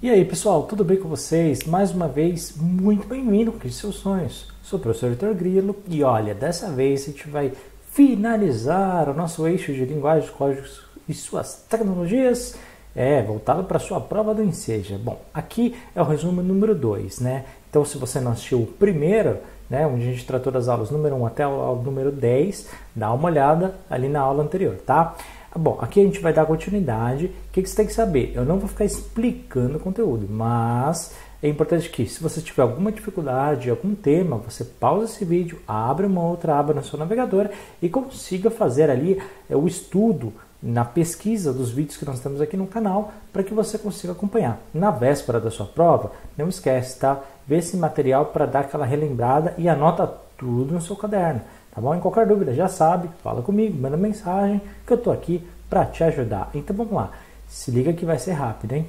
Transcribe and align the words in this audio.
E 0.00 0.08
aí 0.08 0.24
pessoal, 0.24 0.62
tudo 0.62 0.84
bem 0.84 0.96
com 0.96 1.08
vocês? 1.08 1.64
Mais 1.64 1.90
uma 1.90 2.06
vez, 2.06 2.54
muito 2.56 3.04
bem-vindo 3.08 3.50
com 3.50 3.68
seus 3.68 3.96
sonhos. 3.96 4.46
Sou 4.62 4.78
o 4.78 4.82
professor 4.82 5.10
Vitor 5.10 5.34
Grilo 5.34 5.74
e 5.88 6.04
olha, 6.04 6.36
dessa 6.36 6.70
vez 6.70 7.02
a 7.02 7.06
gente 7.06 7.28
vai 7.28 7.52
finalizar 7.90 9.08
o 9.08 9.12
nosso 9.12 9.44
eixo 9.44 9.72
de 9.72 9.84
linguagem, 9.84 10.30
códigos 10.30 10.84
e 11.08 11.12
suas 11.12 11.64
tecnologias 11.68 12.56
é, 12.94 13.20
voltado 13.22 13.64
para 13.64 13.78
a 13.78 13.80
sua 13.80 14.00
prova 14.00 14.32
do 14.32 14.40
Enseja. 14.40 14.96
Bom, 15.02 15.20
aqui 15.34 15.74
é 15.96 16.00
o 16.00 16.04
resumo 16.04 16.44
número 16.44 16.76
2, 16.76 17.18
né? 17.18 17.44
Então, 17.68 17.84
se 17.84 17.98
você 17.98 18.20
não 18.20 18.30
assistiu 18.30 18.62
o 18.62 18.66
primeiro, 18.66 19.38
né, 19.68 19.84
onde 19.84 20.02
a 20.02 20.12
gente 20.12 20.24
tratou 20.24 20.52
das 20.52 20.68
aulas 20.68 20.92
número 20.92 21.16
1 21.16 21.20
um 21.20 21.26
até 21.26 21.44
o 21.44 21.74
número 21.74 22.12
10, 22.12 22.68
dá 22.94 23.12
uma 23.12 23.28
olhada 23.28 23.74
ali 23.90 24.08
na 24.08 24.20
aula 24.20 24.44
anterior, 24.44 24.76
tá? 24.76 25.16
Bom, 25.60 25.76
aqui 25.80 25.98
a 26.00 26.04
gente 26.04 26.20
vai 26.20 26.32
dar 26.32 26.46
continuidade. 26.46 27.26
O 27.26 27.30
que, 27.50 27.62
que 27.62 27.68
você 27.68 27.74
tem 27.74 27.86
que 27.86 27.92
saber? 27.92 28.30
Eu 28.32 28.44
não 28.44 28.60
vou 28.60 28.68
ficar 28.68 28.84
explicando 28.84 29.76
o 29.76 29.80
conteúdo, 29.80 30.28
mas 30.30 31.16
é 31.42 31.48
importante 31.48 31.90
que, 31.90 32.06
se 32.06 32.22
você 32.22 32.40
tiver 32.40 32.62
alguma 32.62 32.92
dificuldade, 32.92 33.68
algum 33.68 33.92
tema, 33.92 34.36
você 34.36 34.64
pausa 34.64 35.06
esse 35.06 35.24
vídeo, 35.24 35.58
abre 35.66 36.06
uma 36.06 36.22
outra 36.22 36.56
aba 36.56 36.72
no 36.72 36.84
seu 36.84 36.96
navegador 36.96 37.48
e 37.82 37.88
consiga 37.88 38.52
fazer 38.52 38.88
ali 38.88 39.20
é, 39.50 39.56
o 39.56 39.66
estudo 39.66 40.32
na 40.62 40.84
pesquisa 40.84 41.52
dos 41.52 41.70
vídeos 41.72 41.96
que 41.96 42.04
nós 42.04 42.20
temos 42.20 42.40
aqui 42.40 42.56
no 42.56 42.68
canal 42.68 43.12
para 43.32 43.42
que 43.42 43.52
você 43.52 43.76
consiga 43.76 44.12
acompanhar. 44.12 44.60
Na 44.72 44.92
véspera 44.92 45.40
da 45.40 45.50
sua 45.50 45.66
prova, 45.66 46.12
não 46.36 46.48
esquece, 46.48 47.00
tá? 47.00 47.20
Vê 47.48 47.56
esse 47.56 47.76
material 47.76 48.26
para 48.26 48.46
dar 48.46 48.60
aquela 48.60 48.86
relembrada 48.86 49.54
e 49.58 49.68
anota 49.68 50.06
tudo 50.36 50.72
no 50.72 50.80
seu 50.80 50.94
caderno. 50.94 51.40
Tá 51.78 51.82
bom? 51.82 51.94
Em 51.94 52.00
qualquer 52.00 52.26
dúvida, 52.26 52.52
já 52.52 52.66
sabe, 52.66 53.08
fala 53.22 53.40
comigo, 53.40 53.80
manda 53.80 53.96
mensagem 53.96 54.60
que 54.84 54.92
eu 54.92 54.96
estou 54.96 55.12
aqui 55.12 55.46
para 55.70 55.84
te 55.84 56.02
ajudar. 56.02 56.50
Então 56.52 56.74
vamos 56.74 56.92
lá, 56.92 57.12
se 57.48 57.70
liga 57.70 57.92
que 57.92 58.04
vai 58.04 58.18
ser 58.18 58.32
rápido, 58.32 58.72
hein? 58.72 58.88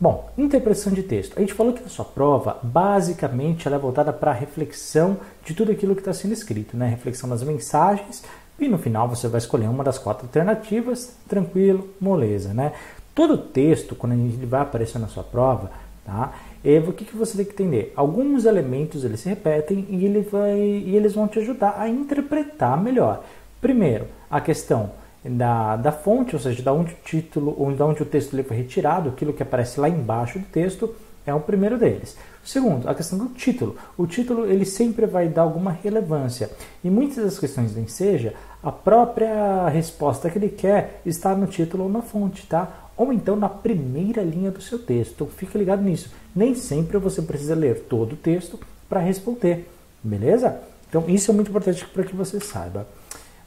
Bom, 0.00 0.30
interpretação 0.38 0.90
de 0.90 1.02
texto. 1.02 1.36
A 1.36 1.40
gente 1.40 1.52
falou 1.52 1.74
que 1.74 1.84
a 1.84 1.88
sua 1.88 2.06
prova, 2.06 2.56
basicamente, 2.62 3.68
ela 3.68 3.76
é 3.76 3.78
voltada 3.78 4.10
para 4.10 4.30
a 4.30 4.34
reflexão 4.34 5.18
de 5.44 5.52
tudo 5.52 5.70
aquilo 5.70 5.94
que 5.94 6.00
está 6.00 6.14
sendo 6.14 6.32
escrito, 6.32 6.78
né? 6.78 6.88
Reflexão 6.88 7.28
das 7.28 7.42
mensagens, 7.42 8.24
e 8.58 8.68
no 8.68 8.78
final 8.78 9.06
você 9.06 9.28
vai 9.28 9.36
escolher 9.36 9.68
uma 9.68 9.84
das 9.84 9.98
quatro 9.98 10.24
alternativas, 10.24 11.14
tranquilo, 11.28 11.90
moleza, 12.00 12.54
né? 12.54 12.72
Todo 13.14 13.36
texto, 13.36 13.94
quando 13.94 14.12
ele 14.12 14.46
vai 14.46 14.62
aparecer 14.62 14.98
na 14.98 15.08
sua 15.08 15.24
prova, 15.24 15.70
tá? 16.06 16.32
E 16.64 16.78
o 16.78 16.92
que, 16.92 17.04
que 17.04 17.16
você 17.16 17.36
tem 17.36 17.46
que 17.46 17.52
entender? 17.52 17.92
Alguns 17.94 18.44
elementos 18.44 19.04
eles 19.04 19.20
se 19.20 19.28
repetem 19.28 19.86
e, 19.88 20.04
ele 20.04 20.22
vai, 20.22 20.58
e 20.58 20.96
eles 20.96 21.14
vão 21.14 21.28
te 21.28 21.38
ajudar 21.38 21.76
a 21.78 21.88
interpretar 21.88 22.82
melhor. 22.82 23.24
Primeiro, 23.60 24.06
a 24.30 24.40
questão 24.40 24.90
da, 25.24 25.76
da 25.76 25.92
fonte, 25.92 26.34
ou 26.34 26.40
seja, 26.40 26.62
da 26.62 26.72
onde 26.72 26.92
o 26.92 26.96
título, 27.04 27.54
ou 27.58 27.72
da 27.72 27.86
onde 27.86 28.02
o 28.02 28.06
texto 28.06 28.42
foi 28.42 28.56
retirado, 28.56 29.08
aquilo 29.08 29.32
que 29.32 29.42
aparece 29.42 29.80
lá 29.80 29.88
embaixo 29.88 30.38
do 30.38 30.46
texto, 30.46 30.94
é 31.26 31.34
o 31.34 31.40
primeiro 31.40 31.78
deles. 31.78 32.16
Segundo, 32.42 32.88
a 32.88 32.94
questão 32.94 33.18
do 33.18 33.26
título. 33.26 33.76
O 33.96 34.06
título 34.06 34.46
ele 34.46 34.64
sempre 34.64 35.04
vai 35.06 35.28
dar 35.28 35.42
alguma 35.42 35.70
relevância. 35.70 36.50
E 36.82 36.88
muitas 36.88 37.22
das 37.22 37.38
questões 37.38 37.72
do 37.72 37.80
Enseja, 37.80 38.32
a 38.62 38.72
própria 38.72 39.68
resposta 39.68 40.30
que 40.30 40.38
ele 40.38 40.48
quer 40.48 41.00
está 41.04 41.34
no 41.34 41.46
título 41.46 41.84
ou 41.84 41.90
na 41.90 42.00
fonte, 42.00 42.46
tá? 42.46 42.87
Ou 42.98 43.12
então 43.12 43.36
na 43.36 43.48
primeira 43.48 44.22
linha 44.22 44.50
do 44.50 44.60
seu 44.60 44.78
texto. 44.78 45.12
Então 45.14 45.26
fique 45.28 45.56
ligado 45.56 45.82
nisso. 45.82 46.10
Nem 46.34 46.54
sempre 46.56 46.98
você 46.98 47.22
precisa 47.22 47.54
ler 47.54 47.84
todo 47.88 48.14
o 48.14 48.16
texto 48.16 48.58
para 48.88 49.00
responder, 49.00 49.70
beleza? 50.02 50.60
Então 50.88 51.04
isso 51.06 51.30
é 51.30 51.34
muito 51.34 51.48
importante 51.48 51.86
para 51.86 52.02
que 52.02 52.16
você 52.16 52.40
saiba. 52.40 52.86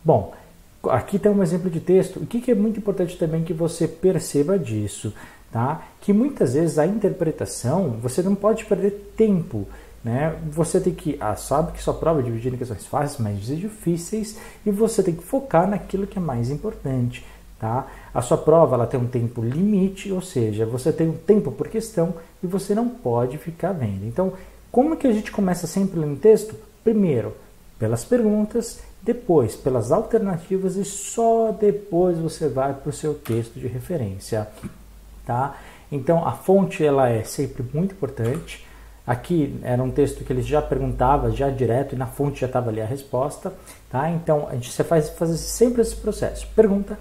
Bom, 0.04 0.34
aqui 0.90 1.20
tem 1.20 1.32
um 1.32 1.44
exemplo 1.44 1.70
de 1.70 1.82
texto. 1.82 2.18
O 2.18 2.26
que, 2.26 2.50
é 2.50 2.56
muito 2.56 2.80
importante 2.80 3.18
também 3.18 3.44
que 3.44 3.54
você 3.54 3.88
perceba 3.88 4.58
disso, 4.58 5.14
tá? 5.52 5.86
Que 6.00 6.14
muitas 6.14 6.54
vezes 6.54 6.80
a 6.80 6.88
interpretação 6.88 7.98
você 8.02 8.24
não 8.24 8.36
pode 8.36 8.64
perder 8.66 9.14
tempo. 9.18 9.68
Né? 10.04 10.36
Você 10.50 10.80
tem 10.80 10.96
que, 10.96 11.16
ah, 11.20 11.36
sabe 11.36 11.74
que 11.74 11.84
sua 11.84 11.94
prova 11.94 12.22
é 12.22 12.24
dividida 12.24 12.56
em 12.56 12.58
questões 12.58 12.88
fáceis, 12.88 13.20
mais 13.20 13.46
difíceis, 13.46 14.36
e 14.66 14.72
você 14.72 15.04
tem 15.04 15.14
que 15.14 15.24
focar 15.24 15.70
naquilo 15.70 16.08
que 16.08 16.18
é 16.18 16.22
mais 16.22 16.50
importante. 16.50 17.24
Tá? 17.62 17.86
A 18.12 18.24
sua 18.24 18.40
prova 18.40 18.74
ela 18.74 18.88
tem 18.88 19.00
um 19.00 19.06
tempo 19.06 19.40
limite, 19.40 20.12
ou 20.12 20.20
seja, 20.20 20.66
você 20.66 20.92
tem 20.92 21.08
um 21.08 21.16
tempo 21.16 21.52
por 21.52 21.68
questão 21.68 22.16
e 22.42 22.48
você 22.48 22.74
não 22.74 22.90
pode 22.90 23.38
ficar 23.38 23.72
vendo. 23.72 24.04
Então, 24.04 24.34
como 24.72 24.98
que 24.98 25.06
a 25.06 25.14
gente 25.14 25.32
começa 25.32 25.68
sempre 25.68 26.00
no 26.00 26.16
texto? 26.16 26.56
Primeiro, 26.84 27.36
pelas 27.78 28.04
perguntas, 28.04 28.80
depois 29.00 29.56
pelas 29.56 29.92
alternativas 29.92 30.76
e 30.76 30.84
só 30.84 31.52
depois 31.52 32.18
você 32.18 32.50
vai 32.50 32.74
para 32.74 32.90
o 32.90 32.94
seu 32.94 33.14
texto 33.14 33.60
de 33.60 33.68
referência. 33.68 34.48
Tá? 35.24 35.56
Então, 35.92 36.28
a 36.28 36.32
fonte 36.32 36.84
ela 36.84 37.10
é 37.10 37.22
sempre 37.22 37.64
muito 37.72 37.92
importante. 37.92 38.66
Aqui 39.06 39.60
era 39.62 39.84
um 39.84 39.92
texto 39.92 40.24
que 40.24 40.34
ele 40.34 40.42
já 40.42 40.64
perguntava 40.64 41.30
já 41.30 41.48
direto 41.52 41.94
e 41.94 41.98
na 41.98 42.08
fonte 42.08 42.42
já 42.42 42.48
estava 42.48 42.72
ali 42.72 42.82
a 42.82 42.86
resposta, 42.86 43.54
tá? 43.90 44.10
Então 44.12 44.48
a 44.48 44.54
gente 44.54 44.72
faz 44.84 45.12
sempre 45.38 45.82
esse 45.82 45.96
processo: 45.96 46.48
pergunta, 46.56 46.98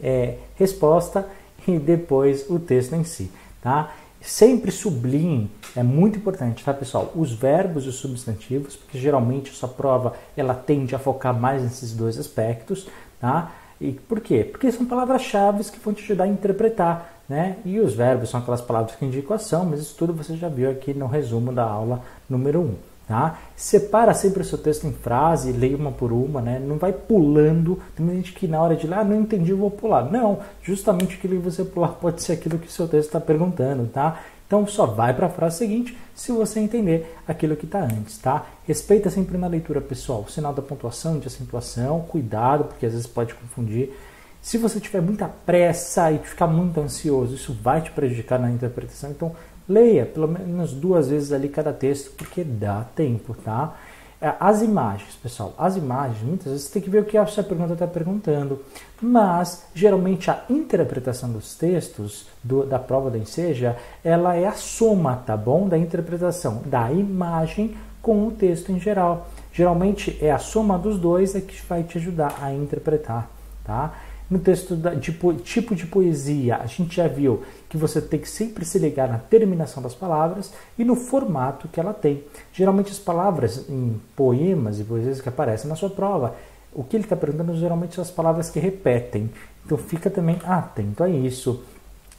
é, 0.00 0.36
resposta 0.56 1.28
e 1.66 1.78
depois 1.78 2.48
o 2.48 2.58
texto 2.58 2.94
em 2.94 3.04
si, 3.04 3.30
tá? 3.62 3.92
Sempre 4.20 4.70
sublinhe, 4.70 5.50
é 5.76 5.82
muito 5.82 6.18
importante, 6.18 6.64
tá 6.64 6.72
pessoal? 6.72 7.12
Os 7.14 7.32
verbos 7.32 7.84
e 7.84 7.88
os 7.88 7.96
substantivos, 7.96 8.74
porque 8.74 8.98
geralmente 8.98 9.50
a 9.50 9.54
sua 9.54 9.68
prova 9.68 10.14
ela 10.34 10.54
tende 10.54 10.94
a 10.94 10.98
focar 10.98 11.38
mais 11.38 11.62
nesses 11.62 11.92
dois 11.92 12.18
aspectos, 12.18 12.88
tá? 13.20 13.52
E 13.80 13.92
por 13.92 14.20
quê? 14.20 14.44
Porque 14.44 14.72
são 14.72 14.86
palavras-chave 14.86 15.64
que 15.64 15.78
vão 15.78 15.92
te 15.92 16.02
ajudar 16.04 16.24
a 16.24 16.28
interpretar, 16.28 17.22
né? 17.28 17.56
E 17.64 17.78
os 17.78 17.94
verbos 17.94 18.30
são 18.30 18.40
aquelas 18.40 18.62
palavras 18.62 18.96
que 18.96 19.04
indicam 19.04 19.36
ação, 19.36 19.66
mas 19.66 19.80
isso 19.80 19.94
tudo 19.94 20.14
você 20.14 20.36
já 20.36 20.48
viu 20.48 20.70
aqui 20.70 20.94
no 20.94 21.06
resumo 21.06 21.52
da 21.52 21.64
aula 21.64 22.02
número 22.28 22.60
1. 22.60 22.93
Tá? 23.06 23.38
Separa 23.54 24.14
sempre 24.14 24.40
o 24.40 24.44
seu 24.44 24.56
texto 24.56 24.86
em 24.86 24.92
frase, 24.92 25.52
leia 25.52 25.76
uma 25.76 25.92
por 25.92 26.10
uma, 26.10 26.40
né? 26.40 26.58
não 26.58 26.78
vai 26.78 26.92
pulando. 26.92 27.78
Tem 27.94 28.06
gente 28.08 28.32
que 28.32 28.48
na 28.48 28.60
hora 28.62 28.74
de 28.74 28.86
ler, 28.86 28.98
ah, 28.98 29.04
não 29.04 29.20
entendi, 29.20 29.52
vou 29.52 29.70
pular. 29.70 30.10
Não, 30.10 30.38
justamente 30.62 31.16
aquilo 31.16 31.36
que 31.36 31.50
você 31.50 31.64
pular 31.64 31.88
pode 31.88 32.22
ser 32.22 32.32
aquilo 32.32 32.58
que 32.58 32.66
o 32.66 32.70
seu 32.70 32.88
texto 32.88 33.08
está 33.08 33.20
perguntando. 33.20 33.86
Tá? 33.86 34.20
Então 34.46 34.66
só 34.66 34.86
vai 34.86 35.12
para 35.12 35.26
a 35.26 35.30
frase 35.30 35.58
seguinte 35.58 35.96
se 36.14 36.32
você 36.32 36.60
entender 36.60 37.14
aquilo 37.28 37.56
que 37.56 37.66
está 37.66 37.80
antes. 37.80 38.16
Tá? 38.18 38.46
Respeita 38.66 39.10
sempre 39.10 39.36
na 39.36 39.48
leitura 39.48 39.80
pessoal 39.80 40.24
o 40.26 40.30
sinal 40.30 40.54
da 40.54 40.62
pontuação, 40.62 41.18
de 41.18 41.26
acentuação, 41.26 42.00
cuidado, 42.00 42.64
porque 42.64 42.86
às 42.86 42.92
vezes 42.92 43.06
pode 43.06 43.34
confundir. 43.34 43.92
Se 44.40 44.58
você 44.58 44.78
tiver 44.78 45.00
muita 45.00 45.26
pressa 45.26 46.12
e 46.12 46.18
ficar 46.18 46.46
muito 46.46 46.78
ansioso, 46.78 47.34
isso 47.34 47.56
vai 47.62 47.80
te 47.80 47.90
prejudicar 47.90 48.38
na 48.38 48.50
interpretação. 48.50 49.10
Então 49.10 49.32
Leia 49.68 50.04
pelo 50.04 50.28
menos 50.28 50.72
duas 50.72 51.08
vezes 51.08 51.32
ali 51.32 51.48
cada 51.48 51.72
texto, 51.72 52.10
porque 52.16 52.44
dá 52.44 52.84
tempo, 52.94 53.34
tá? 53.34 53.74
É, 54.20 54.32
as 54.40 54.62
imagens, 54.62 55.14
pessoal, 55.16 55.52
as 55.58 55.76
imagens, 55.76 56.22
muitas 56.22 56.46
vezes 56.46 56.62
você 56.62 56.72
tem 56.72 56.82
que 56.82 56.88
ver 56.88 57.02
o 57.02 57.04
que 57.04 57.18
a 57.18 57.26
sua 57.26 57.44
pergunta 57.44 57.74
está 57.74 57.86
perguntando, 57.86 58.60
mas 59.00 59.66
geralmente 59.74 60.30
a 60.30 60.44
interpretação 60.48 61.30
dos 61.30 61.54
textos 61.56 62.26
do, 62.42 62.64
da 62.64 62.78
prova 62.78 63.10
da 63.10 63.18
Enseja, 63.18 63.76
ela 64.02 64.34
é 64.34 64.46
a 64.46 64.52
soma, 64.52 65.16
tá 65.16 65.36
bom? 65.36 65.68
Da 65.68 65.76
interpretação 65.76 66.62
da 66.64 66.90
imagem 66.90 67.76
com 68.00 68.26
o 68.26 68.30
texto 68.30 68.72
em 68.72 68.80
geral. 68.80 69.28
Geralmente 69.52 70.16
é 70.20 70.30
a 70.30 70.38
soma 70.38 70.78
dos 70.78 70.98
dois 70.98 71.34
é 71.34 71.40
que 71.40 71.60
vai 71.66 71.82
te 71.82 71.98
ajudar 71.98 72.38
a 72.40 72.52
interpretar, 72.52 73.28
tá? 73.62 73.92
No 74.34 74.40
texto 74.40 74.74
da, 74.74 74.92
de 74.92 75.16
tipo 75.44 75.76
de 75.76 75.86
poesia, 75.86 76.56
a 76.56 76.66
gente 76.66 76.96
já 76.96 77.06
viu 77.06 77.44
que 77.68 77.76
você 77.76 78.00
tem 78.00 78.18
que 78.18 78.28
sempre 78.28 78.64
se 78.64 78.80
ligar 78.80 79.08
na 79.08 79.16
terminação 79.16 79.80
das 79.80 79.94
palavras 79.94 80.52
e 80.76 80.84
no 80.84 80.96
formato 80.96 81.68
que 81.68 81.78
ela 81.78 81.94
tem. 81.94 82.24
Geralmente 82.52 82.90
as 82.90 82.98
palavras 82.98 83.68
em 83.68 84.00
poemas 84.16 84.80
e 84.80 84.82
poesias 84.82 85.20
que 85.20 85.28
aparecem 85.28 85.70
na 85.70 85.76
sua 85.76 85.88
prova, 85.88 86.34
o 86.72 86.82
que 86.82 86.96
ele 86.96 87.04
está 87.04 87.14
perguntando 87.14 87.54
geralmente 87.54 87.94
são 87.94 88.02
as 88.02 88.10
palavras 88.10 88.50
que 88.50 88.58
repetem. 88.58 89.30
Então 89.64 89.78
fica 89.78 90.10
também 90.10 90.40
atento 90.44 91.04
a 91.04 91.08
isso. 91.08 91.62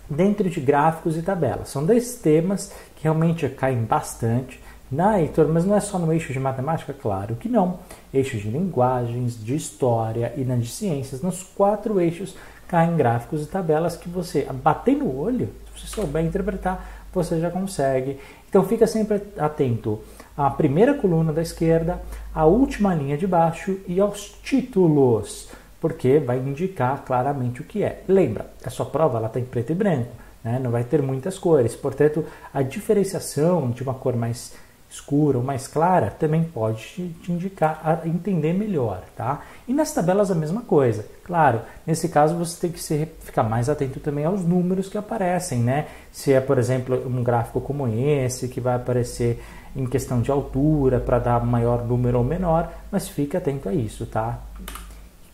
Dentro 0.09 0.49
de 0.49 0.61
gráficos 0.61 1.17
e 1.17 1.21
tabelas, 1.21 1.67
são 1.67 1.85
dois 1.85 2.15
temas 2.15 2.71
que 2.95 3.03
realmente 3.03 3.49
caem 3.49 3.83
bastante 3.83 4.57
na 4.91 5.19
Heitor, 5.19 5.47
mas 5.47 5.65
não 5.65 5.75
é 5.75 5.79
só 5.79 5.97
no 5.97 6.11
eixo 6.13 6.31
de 6.31 6.39
matemática, 6.39 6.93
claro 6.93 7.35
que 7.35 7.49
não. 7.49 7.79
Eixos 8.13 8.41
de 8.41 8.49
linguagens, 8.49 9.43
de 9.43 9.55
história 9.55 10.33
e 10.37 10.43
na 10.43 10.55
de 10.55 10.67
ciências, 10.67 11.21
nos 11.21 11.43
quatro 11.43 11.99
eixos 11.99 12.35
caem 12.67 12.95
gráficos 12.95 13.43
e 13.43 13.47
tabelas 13.47 13.95
que 13.95 14.09
você, 14.09 14.47
batendo 14.51 15.05
o 15.05 15.19
olho, 15.19 15.49
se 15.75 15.81
você 15.81 15.87
souber 15.87 16.23
interpretar, 16.23 17.05
você 17.13 17.39
já 17.39 17.49
consegue. 17.49 18.19
Então 18.49 18.63
fica 18.63 18.85
sempre 18.85 19.21
atento 19.37 20.01
à 20.37 20.49
primeira 20.49 20.93
coluna 20.93 21.31
da 21.33 21.41
esquerda, 21.41 22.01
à 22.33 22.45
última 22.45 22.93
linha 22.93 23.17
de 23.17 23.25
baixo 23.25 23.79
e 23.87 23.99
aos 23.99 24.37
títulos, 24.43 25.49
porque 25.79 26.19
vai 26.19 26.37
indicar 26.37 27.03
claramente 27.05 27.61
o 27.61 27.63
que 27.63 27.83
é. 27.83 28.03
Lembra, 28.07 28.49
a 28.63 28.69
sua 28.69 28.85
prova 28.85 29.17
ela 29.17 29.27
está 29.27 29.39
em 29.39 29.45
preto 29.45 29.71
e 29.71 29.75
branco, 29.75 30.11
né? 30.43 30.59
não 30.61 30.71
vai 30.71 30.83
ter 30.83 31.01
muitas 31.01 31.37
cores, 31.37 31.75
portanto 31.75 32.25
a 32.53 32.61
diferenciação 32.61 33.71
de 33.71 33.83
uma 33.83 33.93
cor 33.93 34.15
mais 34.15 34.53
escura 34.95 35.37
ou 35.37 35.43
mais 35.43 35.67
clara, 35.67 36.09
também 36.09 36.43
pode 36.43 37.13
te 37.21 37.31
indicar 37.31 37.81
a 37.83 38.07
entender 38.07 38.53
melhor, 38.53 39.03
tá? 39.15 39.41
E 39.67 39.73
nas 39.73 39.93
tabelas 39.93 40.31
a 40.31 40.35
mesma 40.35 40.61
coisa. 40.61 41.05
Claro, 41.23 41.61
nesse 41.85 42.09
caso 42.09 42.35
você 42.35 42.61
tem 42.61 42.71
que 42.71 42.81
ser, 42.81 43.17
ficar 43.19 43.43
mais 43.43 43.69
atento 43.69 43.99
também 43.99 44.25
aos 44.25 44.43
números 44.43 44.87
que 44.87 44.97
aparecem, 44.97 45.59
né? 45.59 45.87
Se 46.11 46.31
é, 46.31 46.39
por 46.39 46.57
exemplo, 46.57 46.95
um 47.07 47.23
gráfico 47.23 47.59
como 47.59 47.87
esse, 47.87 48.47
que 48.47 48.61
vai 48.61 48.75
aparecer 48.75 49.43
em 49.75 49.85
questão 49.85 50.21
de 50.21 50.31
altura 50.31 50.99
para 50.99 51.19
dar 51.19 51.45
maior 51.45 51.83
número 51.85 52.19
ou 52.19 52.23
menor, 52.23 52.71
mas 52.91 53.09
fique 53.09 53.35
atento 53.35 53.67
a 53.67 53.73
isso, 53.73 54.05
tá? 54.05 54.39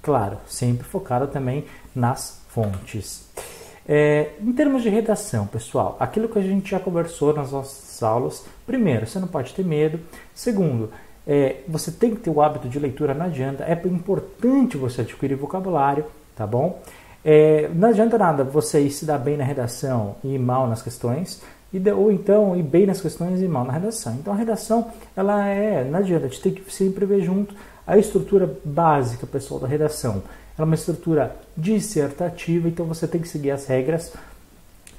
Claro, 0.02 0.38
sempre 0.48 0.88
focado 0.88 1.28
também 1.28 1.66
nas 1.94 2.42
fontes. 2.50 3.30
É, 3.88 4.32
em 4.40 4.52
termos 4.54 4.82
de 4.82 4.90
redação, 4.90 5.46
pessoal, 5.46 5.98
aquilo 6.00 6.28
que 6.28 6.40
a 6.40 6.42
gente 6.42 6.72
já 6.72 6.80
conversou 6.80 7.34
nas 7.34 7.52
nossas 7.52 7.91
aulas, 8.04 8.46
primeiro, 8.66 9.08
você 9.08 9.20
não 9.20 9.28
pode 9.28 9.54
ter 9.54 9.66
medo. 9.66 10.00
Segundo, 10.34 10.90
é, 11.26 11.58
você 11.68 11.92
tem 11.92 12.16
que 12.16 12.22
ter 12.22 12.30
o 12.30 12.42
hábito 12.42 12.68
de 12.68 12.80
leitura, 12.80 13.14
não 13.14 13.26
adianta. 13.26 13.64
É 13.64 13.80
importante 13.88 14.78
você 14.78 15.02
adquirir 15.02 15.36
vocabulário, 15.36 16.06
tá 16.36 16.46
bom? 16.46 16.82
É, 17.24 17.70
não 17.74 17.90
adianta 17.90 18.18
nada 18.18 18.44
você 18.44 18.90
se 18.90 19.06
dar 19.06 19.20
bem 19.20 19.38
na 19.38 19.44
redação 19.44 20.16
e 20.24 20.36
ir 20.36 20.40
mal 20.40 20.68
nas 20.68 20.82
questões, 20.82 21.42
de, 21.72 21.92
ou 21.92 22.12
então 22.12 22.56
ir 22.58 22.64
bem 22.64 22.86
nas 22.86 23.00
questões 23.00 23.42
e 23.42 23.48
mal 23.48 23.64
na 23.64 23.74
redação. 23.74 24.14
Então 24.16 24.34
a 24.34 24.36
redação, 24.36 24.92
ela 25.16 25.48
é, 25.48 25.84
não 25.84 26.00
adianta, 26.00 26.26
a 26.26 26.30
gente 26.30 26.42
tem 26.42 26.54
que 26.54 26.74
sempre 26.74 27.06
ver 27.06 27.22
junto 27.22 27.56
a 27.86 27.98
estrutura 27.98 28.52
básica, 28.66 29.28
pessoal, 29.28 29.60
da 29.60 29.68
redação. 29.68 30.24
Ela 30.58 30.60
é 30.60 30.70
uma 30.70 30.76
estrutura 30.76 31.36
dissertativa, 31.56 32.68
então 32.68 32.86
você 32.86 33.08
tem 33.08 33.22
que 33.22 33.28
seguir 33.28 33.52
as 33.52 33.66
regras. 33.66 34.14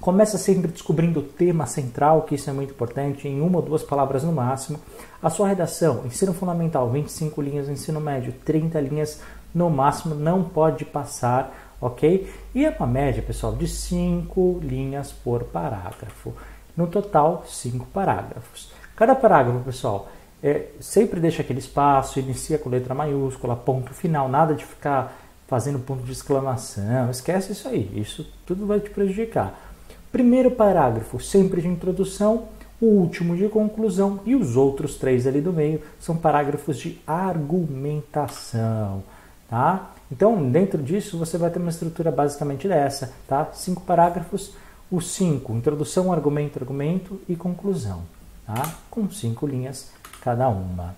Começa 0.02 0.36
sempre 0.36 0.66
descobrindo 0.66 1.20
o 1.20 1.22
tema 1.22 1.64
central, 1.64 2.22
que 2.22 2.34
isso 2.34 2.50
é 2.50 2.52
muito 2.52 2.72
importante, 2.72 3.28
em 3.28 3.40
uma 3.40 3.58
ou 3.58 3.62
duas 3.62 3.84
palavras 3.84 4.24
no 4.24 4.32
máximo. 4.32 4.80
A 5.22 5.30
sua 5.30 5.46
redação, 5.46 6.02
ensino 6.04 6.34
fundamental, 6.34 6.90
25 6.90 7.40
linhas, 7.40 7.68
ensino 7.68 8.00
médio, 8.00 8.34
30 8.44 8.80
linhas 8.80 9.20
no 9.54 9.70
máximo, 9.70 10.16
não 10.16 10.42
pode 10.42 10.84
passar, 10.84 11.54
ok? 11.80 12.28
E 12.52 12.64
é 12.64 12.76
uma 12.76 12.86
média, 12.88 13.22
pessoal, 13.22 13.54
de 13.54 13.68
5 13.68 14.58
linhas 14.64 15.12
por 15.12 15.44
parágrafo. 15.44 16.34
No 16.76 16.88
total, 16.88 17.44
5 17.46 17.86
parágrafos. 17.86 18.72
Cada 18.96 19.14
parágrafo, 19.14 19.60
pessoal, 19.60 20.08
é, 20.42 20.66
sempre 20.80 21.20
deixa 21.20 21.42
aquele 21.42 21.60
espaço, 21.60 22.18
inicia 22.18 22.58
com 22.58 22.68
letra 22.68 22.92
maiúscula, 22.92 23.54
ponto 23.54 23.94
final, 23.94 24.28
nada 24.28 24.52
de 24.52 24.64
ficar 24.64 25.16
fazendo 25.46 25.78
ponto 25.78 26.02
de 26.02 26.10
exclamação, 26.10 27.08
esquece 27.08 27.52
isso 27.52 27.68
aí, 27.68 27.88
isso 27.94 28.26
tudo 28.44 28.66
vai 28.66 28.80
te 28.80 28.90
prejudicar. 28.90 29.71
Primeiro 30.12 30.50
parágrafo, 30.50 31.18
sempre 31.18 31.62
de 31.62 31.68
introdução, 31.68 32.44
o 32.78 32.84
último 32.84 33.34
de 33.34 33.48
conclusão 33.48 34.20
e 34.26 34.34
os 34.34 34.56
outros 34.56 34.96
três 34.96 35.26
ali 35.26 35.40
do 35.40 35.54
meio 35.54 35.80
são 35.98 36.16
parágrafos 36.16 36.76
de 36.76 37.00
argumentação, 37.06 39.02
tá? 39.48 39.92
Então, 40.10 40.50
dentro 40.50 40.82
disso, 40.82 41.16
você 41.16 41.38
vai 41.38 41.48
ter 41.48 41.58
uma 41.58 41.70
estrutura 41.70 42.10
basicamente 42.10 42.68
dessa, 42.68 43.10
tá? 43.26 43.48
Cinco 43.54 43.80
parágrafos, 43.80 44.52
os 44.90 45.10
cinco, 45.12 45.54
introdução, 45.54 46.12
argumento, 46.12 46.58
argumento 46.58 47.18
e 47.26 47.34
conclusão, 47.34 48.02
tá? 48.46 48.74
Com 48.90 49.08
cinco 49.10 49.46
linhas 49.46 49.90
cada 50.20 50.48
uma. 50.48 50.94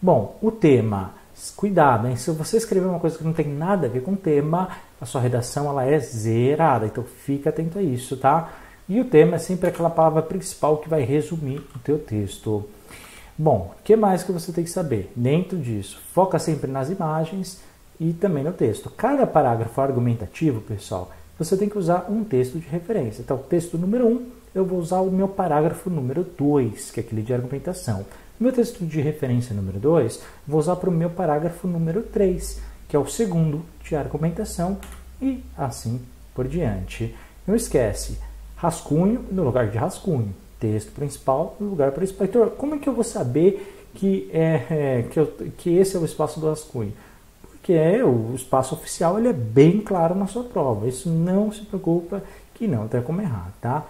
Bom, 0.00 0.38
o 0.40 0.50
tema 0.50 1.17
Cuidado, 1.56 2.08
hein? 2.08 2.16
Se 2.16 2.30
você 2.30 2.56
escrever 2.56 2.86
uma 2.86 3.00
coisa 3.00 3.16
que 3.18 3.24
não 3.24 3.32
tem 3.32 3.48
nada 3.48 3.86
a 3.86 3.90
ver 3.90 4.02
com 4.02 4.12
o 4.12 4.16
tema, 4.16 4.68
a 5.00 5.06
sua 5.06 5.20
redação 5.20 5.68
ela 5.68 5.84
é 5.84 5.98
zerada. 5.98 6.86
Então 6.86 7.04
fica 7.04 7.50
atento 7.50 7.78
a 7.78 7.82
isso, 7.82 8.16
tá? 8.16 8.52
E 8.88 9.00
o 9.00 9.04
tema 9.04 9.36
é 9.36 9.38
sempre 9.38 9.68
aquela 9.68 9.90
palavra 9.90 10.22
principal 10.22 10.78
que 10.78 10.88
vai 10.88 11.02
resumir 11.02 11.58
o 11.74 11.78
teu 11.78 11.98
texto. 11.98 12.64
Bom, 13.36 13.72
o 13.78 13.82
que 13.84 13.94
mais 13.94 14.22
que 14.22 14.32
você 14.32 14.50
tem 14.50 14.64
que 14.64 14.70
saber? 14.70 15.12
Dentro 15.14 15.58
disso, 15.58 16.00
foca 16.12 16.38
sempre 16.38 16.70
nas 16.70 16.90
imagens 16.90 17.60
e 18.00 18.12
também 18.12 18.42
no 18.42 18.52
texto. 18.52 18.90
Cada 18.90 19.26
parágrafo 19.26 19.80
argumentativo, 19.80 20.60
pessoal, 20.60 21.12
você 21.38 21.56
tem 21.56 21.68
que 21.68 21.78
usar 21.78 22.06
um 22.10 22.24
texto 22.24 22.58
de 22.58 22.66
referência. 22.66 23.22
Então, 23.22 23.38
texto 23.38 23.78
número 23.78 24.06
1, 24.06 24.10
um, 24.10 24.26
eu 24.54 24.64
vou 24.64 24.78
usar 24.78 25.00
o 25.00 25.10
meu 25.10 25.28
parágrafo 25.28 25.88
número 25.88 26.24
2, 26.24 26.90
que 26.90 26.98
é 26.98 27.02
aquele 27.02 27.22
de 27.22 27.32
argumentação. 27.32 28.04
Meu 28.40 28.52
texto 28.52 28.86
de 28.86 29.00
referência 29.00 29.52
número 29.52 29.80
2, 29.80 30.22
vou 30.46 30.60
usar 30.60 30.76
para 30.76 30.88
o 30.88 30.92
meu 30.92 31.10
parágrafo 31.10 31.66
número 31.66 32.02
3, 32.02 32.60
que 32.88 32.94
é 32.94 32.98
o 32.98 33.04
segundo 33.04 33.64
de 33.82 33.96
argumentação, 33.96 34.78
e 35.20 35.42
assim 35.56 36.00
por 36.32 36.46
diante. 36.46 37.16
Não 37.44 37.56
esquece, 37.56 38.16
rascunho 38.54 39.24
no 39.32 39.42
lugar 39.42 39.68
de 39.68 39.76
rascunho, 39.76 40.32
texto 40.60 40.92
principal 40.92 41.56
no 41.58 41.70
lugar 41.70 41.90
principal. 41.90 42.28
Então, 42.28 42.48
como 42.50 42.76
é 42.76 42.78
que 42.78 42.88
eu 42.88 42.94
vou 42.94 43.02
saber 43.02 43.90
que, 43.96 44.30
é, 44.32 44.66
é 44.70 45.04
que, 45.10 45.18
eu, 45.18 45.26
que 45.56 45.76
esse 45.76 45.96
é 45.96 45.98
o 45.98 46.04
espaço 46.04 46.38
do 46.38 46.48
rascunho? 46.48 46.92
Porque 47.42 47.72
é, 47.72 48.04
o 48.04 48.34
espaço 48.36 48.72
oficial 48.72 49.18
ele 49.18 49.26
é 49.26 49.32
bem 49.32 49.80
claro 49.80 50.14
na 50.14 50.28
sua 50.28 50.44
prova. 50.44 50.86
Isso 50.86 51.10
não 51.10 51.50
se 51.50 51.62
preocupa 51.62 52.22
que 52.54 52.68
não 52.68 52.86
tem 52.86 53.02
como 53.02 53.20
errar, 53.20 53.52
tá? 53.60 53.84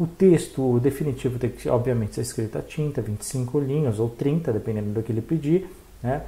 O 0.00 0.06
texto 0.06 0.80
definitivo 0.80 1.38
tem 1.38 1.50
que, 1.50 1.68
obviamente, 1.68 2.14
ser 2.14 2.22
escrito 2.22 2.56
a 2.56 2.62
tinta, 2.62 3.02
25 3.02 3.60
linhas 3.60 4.00
ou 4.00 4.08
30, 4.08 4.50
dependendo 4.50 4.92
do 4.94 5.02
que 5.02 5.12
ele 5.12 5.20
pedir. 5.20 5.68
Né? 6.02 6.22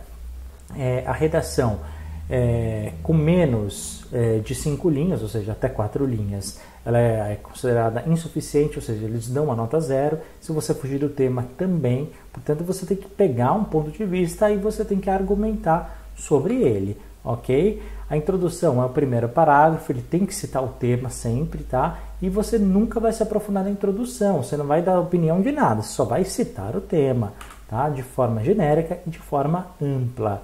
É, 0.77 1.03
a 1.07 1.13
redação 1.13 1.81
é, 2.29 2.93
com 3.03 3.15
menos 3.15 4.05
é, 4.13 4.41
de 4.41 4.55
5 4.55 4.91
linhas, 4.91 5.23
ou 5.23 5.29
seja, 5.29 5.53
até 5.53 5.71
4 5.71 6.05
linhas, 6.05 6.61
ela 6.85 6.99
é, 6.99 7.33
é, 7.33 7.39
considerada 7.43 8.05
insuficiente, 8.07 8.77
ou 8.77 8.83
seja, 8.83 9.07
eles 9.07 9.31
dão 9.31 9.45
uma 9.45 9.57
nota 9.57 9.81
zero. 9.81 10.19
Se 10.39 10.53
você 10.53 10.75
fugir 10.75 10.99
do 10.99 11.09
tema, 11.09 11.47
também. 11.57 12.11
Portanto, 12.31 12.63
você 12.65 12.85
tem 12.85 12.99
que 12.99 13.09
pegar 13.09 13.55
um 13.55 13.65
ponto 13.65 13.91
de 13.91 14.05
vista 14.05 14.51
e 14.51 14.59
você 14.59 14.85
tem 14.85 15.01
que 15.01 15.09
argumentar 15.09 16.11
sobre 16.15 16.57
ele, 16.57 16.99
ok? 17.25 17.83
A 18.11 18.17
introdução 18.17 18.83
é 18.83 18.85
o 18.85 18.91
primeiro 18.91 19.29
parágrafo, 19.29 19.91
ele 19.91 20.03
tem 20.03 20.27
que 20.27 20.35
citar 20.35 20.63
o 20.63 20.69
tema 20.69 21.09
sempre, 21.09 21.63
tá? 21.63 21.99
E 22.21 22.29
você 22.29 22.59
nunca 22.59 23.01
vai 23.01 23.13
se 23.13 23.23
aprofundar 23.23 23.65
na 23.65 23.71
introdução, 23.71 24.43
você 24.43 24.57
não 24.57 24.67
vai 24.67 24.83
dar 24.83 25.01
opinião 25.01 25.41
de 25.41 25.51
nada, 25.51 25.83
só 25.83 26.05
vai 26.05 26.25
citar 26.25 26.77
o 26.77 26.81
tema, 26.81 27.33
tá? 27.69 27.89
De 27.89 28.03
forma 28.03 28.45
genérica 28.45 28.99
e 29.07 29.11
de 29.11 29.19
forma 29.19 29.69
ampla, 29.81 30.43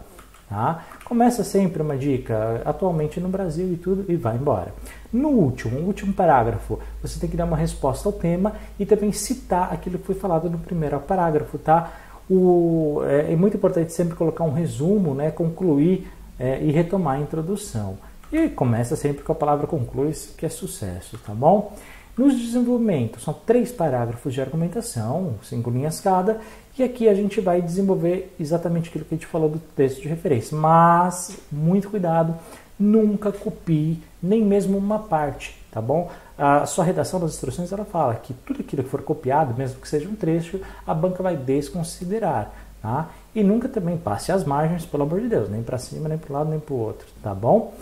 tá? 0.49 0.85
Começa 1.05 1.45
sempre 1.45 1.83
uma 1.83 1.97
dica, 1.97 2.63
atualmente 2.65 3.21
no 3.21 3.29
Brasil 3.29 3.73
e 3.73 3.77
tudo, 3.77 4.05
e 4.09 4.17
vai 4.17 4.37
embora. 4.37 4.73
No 5.13 5.29
último, 5.29 5.79
último 5.81 6.13
parágrafo, 6.13 6.79
você 7.03 7.21
tem 7.21 7.29
que 7.29 7.37
dar 7.37 7.45
uma 7.45 7.57
resposta 7.57 8.09
ao 8.09 8.13
tema 8.13 8.55
e 8.79 8.87
também 8.87 9.13
citar 9.13 9.73
aquilo 9.73 9.99
que 9.99 10.07
foi 10.07 10.15
falado 10.15 10.49
no 10.49 10.59
primeiro 10.59 10.99
parágrafo, 11.01 11.59
tá? 11.59 11.93
O, 12.31 13.03
é, 13.05 13.33
é 13.33 13.37
muito 13.37 13.57
importante 13.57 13.93
sempre 13.93 14.15
colocar 14.15 14.45
um 14.45 14.53
resumo, 14.53 15.15
né? 15.15 15.31
Concluir 15.31 16.09
é, 16.39 16.63
e 16.63 16.71
retomar 16.71 17.17
a 17.17 17.21
introdução. 17.21 17.99
E 18.33 18.49
começa 18.49 18.95
sempre 18.95 19.25
com 19.25 19.33
a 19.33 19.35
palavra 19.35 19.67
conclui, 19.67 20.13
que 20.37 20.45
é 20.45 20.49
sucesso, 20.49 21.19
tá 21.19 21.33
bom? 21.35 21.77
Nos 22.17 22.35
desenvolvimentos, 22.37 23.23
são 23.23 23.33
três 23.33 23.71
parágrafos 23.71 24.35
de 24.35 24.41
argumentação, 24.41 25.35
cinco 25.43 25.71
linhas 25.71 26.01
cada, 26.01 26.41
e 26.77 26.83
aqui 26.83 27.09
a 27.09 27.15
gente 27.15 27.41
vai 27.41 27.63
desenvolver 27.63 28.35
exatamente 28.39 28.89
aquilo 28.89 29.05
que 29.05 29.15
a 29.15 29.19
gente 29.19 29.27
falou 29.27 29.49
do 29.49 29.59
texto 29.59 30.03
de 30.03 30.09
referência. 30.09 30.57
Mas, 30.57 31.39
muito 31.51 31.89
cuidado, 31.89 32.35
nunca 32.79 33.33
copie 33.33 34.03
nem 34.23 34.45
mesmo 34.45 34.77
uma 34.77 34.99
parte, 34.99 35.57
tá 35.71 35.81
bom? 35.81 36.11
A 36.37 36.67
sua 36.67 36.85
redação 36.85 37.19
das 37.19 37.35
instruções 37.35 37.73
ela 37.73 37.85
fala 37.85 38.15
que 38.17 38.33
tudo 38.33 38.61
aquilo 38.61 38.85
que 38.85 38.91
for 38.91 39.03
copiado, 39.03 39.55
mesmo 39.57 39.81
que 39.81 39.89
seja 39.89 40.09
um 40.09 40.15
trecho, 40.15 40.61
a 40.87 40.95
banca 40.95 41.23
vai 41.23 41.37
desconsiderar. 41.37 42.53
Tá? 42.81 43.09
E 43.39 43.45
nunca 43.45 43.69
também 43.69 43.97
passe 43.97 44.33
as 44.33 44.43
margens, 44.43 44.85
pelo 44.85 45.05
amor 45.05 45.21
de 45.21 45.29
Deus, 45.29 45.49
nem 45.49 45.63
para 45.63 45.79
cima, 45.79 46.09
nem 46.09 46.19
para 46.19 46.33
um 46.35 46.37
lado, 46.39 46.51
nem 46.51 46.59
para 46.59 46.75
o 46.75 46.79
outro, 46.79 47.07
tá 47.23 47.33
bom? 47.33 47.73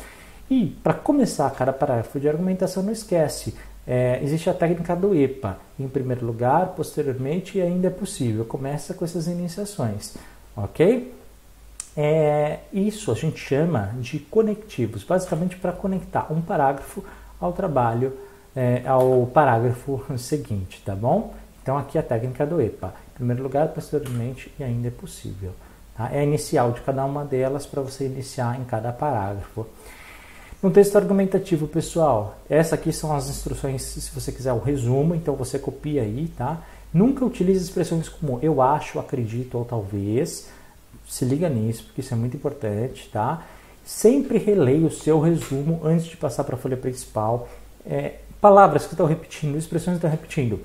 E 0.50 0.66
para 0.84 0.92
começar 0.92 1.48
cada 1.48 1.72
parágrafo 1.72 2.20
de 2.20 2.28
argumentação, 2.28 2.82
não 2.82 2.92
esquece, 2.92 3.54
é, 3.86 4.20
existe 4.22 4.50
a 4.50 4.52
técnica 4.52 4.94
do 4.94 5.14
EPA, 5.14 5.56
em 5.80 5.88
primeiro 5.88 6.26
lugar, 6.26 6.75
posteriormente 6.76 7.56
e 7.56 7.62
ainda 7.62 7.86
é 7.86 7.90
possível. 7.90 8.44
Começa 8.44 8.92
com 8.92 9.02
essas 9.02 9.28
iniciações, 9.28 10.14
ok? 10.54 11.10
É, 11.96 12.58
isso 12.70 13.10
a 13.10 13.14
gente 13.14 13.38
chama 13.38 13.94
de 13.98 14.18
conectivos, 14.18 15.04
basicamente 15.04 15.56
para 15.56 15.72
conectar 15.72 16.30
um 16.30 16.42
parágrafo 16.42 17.02
ao 17.40 17.54
trabalho, 17.54 18.12
é, 18.54 18.82
ao 18.86 19.25
parágrafo 19.32 20.04
seguinte, 20.18 20.82
tá 20.84 20.94
bom? 20.94 21.32
Então 21.62 21.78
aqui 21.78 21.96
a 21.96 22.02
técnica 22.02 22.44
do 22.44 22.60
EPA 22.60 23.05
primeiro 23.16 23.42
lugar, 23.42 23.68
posteriormente 23.68 24.52
e 24.58 24.62
ainda 24.62 24.88
é 24.88 24.90
possível. 24.90 25.52
Tá? 25.96 26.11
É 26.12 26.20
a 26.20 26.25
inicial 26.25 26.73
de 26.73 26.82
cada 26.82 27.04
uma 27.04 27.25
delas 27.25 27.66
para 27.66 27.82
você 27.82 28.06
iniciar 28.06 28.61
em 28.61 28.64
cada 28.64 28.92
parágrafo. 28.92 29.66
No 30.62 30.70
texto 30.70 30.96
argumentativo, 30.96 31.66
pessoal, 31.66 32.38
essa 32.49 32.75
aqui 32.75 32.92
são 32.92 33.14
as 33.14 33.28
instruções, 33.28 33.82
se 33.82 34.11
você 34.11 34.32
quiser 34.32 34.52
o 34.52 34.58
resumo, 34.58 35.14
então 35.14 35.35
você 35.35 35.58
copia 35.58 36.02
aí, 36.02 36.30
tá? 36.37 36.62
Nunca 36.92 37.25
utilize 37.25 37.62
expressões 37.62 38.08
como 38.08 38.38
eu 38.42 38.62
acho, 38.62 38.99
acredito 38.99 39.58
ou 39.58 39.64
talvez. 39.64 40.49
Se 41.06 41.25
liga 41.25 41.49
nisso, 41.49 41.85
porque 41.85 42.00
isso 42.00 42.12
é 42.12 42.16
muito 42.16 42.37
importante, 42.37 43.08
tá? 43.12 43.44
Sempre 43.85 44.38
releia 44.38 44.87
o 44.87 44.90
seu 44.90 45.20
resumo 45.20 45.80
antes 45.85 46.06
de 46.06 46.16
passar 46.16 46.42
para 46.44 46.56
a 46.56 46.58
folha 46.58 46.76
principal. 46.76 47.49
É, 47.85 48.14
palavras 48.40 48.87
que 48.87 48.94
estão 48.94 49.06
repetindo, 49.06 49.56
expressões 49.56 49.94
que 49.94 50.06
estão 50.06 50.11
repetindo. 50.11 50.61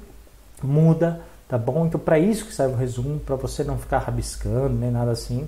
Muda, 0.64 1.22
tá 1.52 1.58
bom? 1.58 1.86
Então, 1.86 2.00
para 2.00 2.18
isso 2.18 2.46
que 2.46 2.54
serve 2.54 2.76
o 2.76 2.78
resumo, 2.78 3.20
para 3.20 3.36
você 3.36 3.62
não 3.62 3.78
ficar 3.78 3.98
rabiscando 3.98 4.70
nem 4.70 4.90
nada 4.90 5.12
assim, 5.12 5.46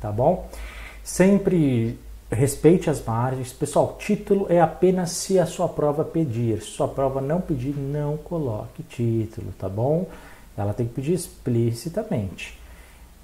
tá 0.00 0.12
bom? 0.12 0.48
Sempre 1.02 1.98
respeite 2.30 2.88
as 2.88 3.04
margens. 3.04 3.52
Pessoal, 3.52 3.96
título 3.98 4.46
é 4.48 4.60
apenas 4.60 5.10
se 5.10 5.36
a 5.36 5.46
sua 5.46 5.68
prova 5.68 6.04
pedir. 6.04 6.62
Se 6.62 6.68
sua 6.68 6.86
prova 6.86 7.20
não 7.20 7.40
pedir, 7.40 7.76
não 7.76 8.16
coloque 8.16 8.84
título, 8.84 9.52
tá 9.58 9.68
bom? 9.68 10.06
Ela 10.56 10.72
tem 10.72 10.86
que 10.86 10.94
pedir 10.94 11.14
explicitamente. 11.14 12.56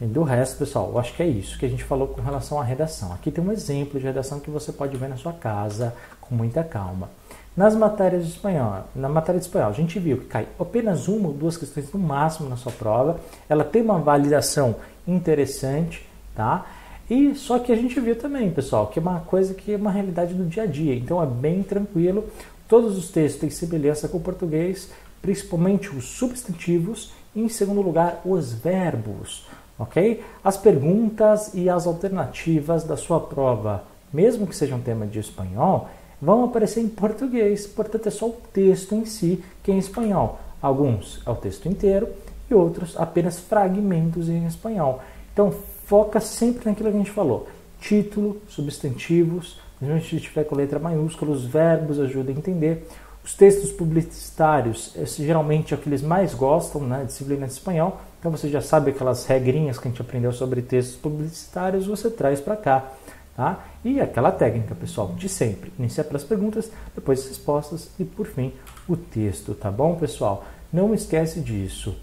E 0.01 0.07
do 0.07 0.25
resto, 0.25 0.59
pessoal, 0.59 0.91
eu 0.91 0.99
acho 0.99 1.15
que 1.15 1.23
é 1.23 1.29
isso 1.29 1.57
que 1.57 1.67
a 1.67 1.69
gente 1.69 1.85
falou 1.85 2.09
com 2.09 2.21
relação 2.21 2.61
à 2.61 2.65
redação. 2.65 3.13
Aqui 3.13 3.31
tem 3.31 3.45
um 3.45 3.53
exemplo 3.53 4.01
de 4.01 4.07
redação 4.07 4.41
que 4.41 4.51
você 4.51 4.73
pode 4.73 4.97
ver 4.97 5.09
na 5.09 5.17
sua 5.17 5.33
casa 5.33 5.95
com 6.21 6.35
muita 6.35 6.65
calma. 6.65 7.09
Nas 7.57 7.75
matérias 7.75 8.27
de 8.27 8.33
espanhol, 8.33 8.85
na 8.95 9.09
matéria 9.09 9.41
de 9.41 9.47
espanhol, 9.47 9.71
a 9.71 9.73
gente 9.73 9.99
viu 9.99 10.19
que 10.19 10.27
cai 10.27 10.47
apenas 10.61 11.09
uma 11.09 11.29
ou 11.29 11.33
duas 11.33 11.57
questões 11.57 11.91
no 11.91 11.99
máximo 11.99 12.51
na 12.51 12.57
sua 12.57 12.71
prova. 12.71 13.19
Ela 13.49 13.65
tem 13.65 13.81
uma 13.81 13.99
validação 13.99 14.77
interessante, 15.09 16.07
tá? 16.35 16.67
E 17.09 17.35
só 17.35 17.59
que 17.59 17.73
a 17.73 17.77
gente 17.77 17.99
viu 17.99 18.15
também, 18.15 18.51
pessoal, 18.51 18.89
que 18.89 18.99
é 18.99 19.03
uma 19.03 19.21
coisa 19.21 19.55
que 19.55 19.73
é 19.73 19.77
uma 19.77 19.91
realidade 19.91 20.35
do 20.35 20.45
dia 20.45 20.65
a 20.65 20.67
dia. 20.67 20.95
Então 20.95 21.23
é 21.23 21.27
bem 21.27 21.63
tranquilo. 21.63 22.25
Todos 22.69 22.99
os 22.99 23.09
textos 23.09 23.41
têm 23.41 23.49
semelhança 23.49 24.07
com 24.07 24.19
o 24.19 24.21
português, 24.21 24.91
principalmente 25.23 25.89
os 25.89 26.05
substantivos 26.05 27.15
e, 27.35 27.41
em 27.41 27.49
segundo 27.49 27.81
lugar, 27.81 28.21
os 28.23 28.53
verbos, 28.53 29.47
ok? 29.79 30.23
As 30.45 30.59
perguntas 30.59 31.55
e 31.55 31.71
as 31.71 31.87
alternativas 31.87 32.85
da 32.85 32.99
sua 32.99 33.19
prova, 33.19 33.85
mesmo 34.13 34.47
que 34.47 34.55
seja 34.55 34.75
um 34.75 34.81
tema 34.81 35.07
de 35.07 35.21
espanhol, 35.21 35.89
vão 36.21 36.45
aparecer 36.45 36.81
em 36.81 36.89
português, 36.89 37.67
portanto 37.67 38.07
é 38.07 38.11
só 38.11 38.27
o 38.27 38.37
texto 38.53 38.95
em 38.95 39.05
si 39.05 39.43
que 39.63 39.71
é 39.71 39.75
em 39.75 39.79
espanhol. 39.79 40.39
Alguns 40.61 41.21
é 41.27 41.31
o 41.31 41.35
texto 41.37 41.69
inteiro 41.69 42.09
e 42.51 42.55
outros 42.55 42.97
apenas 42.97 43.39
fragmentos 43.39 44.29
em 44.29 44.47
espanhol. 44.47 45.01
Então 45.33 45.53
foca 45.87 46.21
sempre 46.21 46.69
naquilo 46.69 46.91
que 46.91 46.97
a 46.97 46.99
gente 46.99 47.11
falou: 47.11 47.47
título, 47.81 48.41
substantivos, 48.49 49.59
a 49.81 49.85
gente 49.85 50.21
tiver 50.21 50.45
com 50.45 50.57
letra 50.57 50.79
maiúscula, 50.79 51.33
os 51.33 51.45
verbos 51.45 52.01
ajudam 52.01 52.35
a 52.35 52.39
entender. 52.39 52.87
Os 53.23 53.35
textos 53.35 53.73
publicitários, 53.73 54.95
geralmente 55.19 55.75
é 55.75 55.77
o 55.77 55.81
que 55.81 55.89
eles 55.89 56.01
mais 56.01 56.33
gostam, 56.33 56.83
né, 56.83 57.03
disciplina 57.05 57.45
de 57.45 57.53
espanhol. 57.53 58.01
Então 58.21 58.31
você 58.31 58.49
já 58.49 58.61
sabe 58.61 58.93
aquelas 58.93 59.27
regrinhas 59.27 59.79
que 59.79 59.89
a 59.89 59.91
gente 59.91 60.01
aprendeu 60.01 60.33
sobre 60.33 60.63
textos 60.63 60.97
publicitários, 60.97 61.87
você 61.87 62.09
traz 62.09 62.41
para 62.41 62.57
cá. 62.57 62.93
Tá? 63.37 63.67
E 63.85 64.01
aquela 64.01 64.33
técnica, 64.33 64.75
pessoal, 64.75 65.09
de 65.09 65.29
sempre. 65.29 65.71
Iniciar 65.79 66.05
pelas 66.05 66.25
perguntas, 66.25 66.71
depois 66.95 67.21
as 67.21 67.29
respostas 67.29 67.91
e, 68.01 68.05
por 68.05 68.27
fim, 68.27 68.55
o 68.89 68.97
texto, 68.97 69.53
tá 69.53 69.71
bom, 69.71 69.95
pessoal? 69.97 70.45
Não 70.73 70.95
esquece 70.95 71.41
disso. 71.41 71.95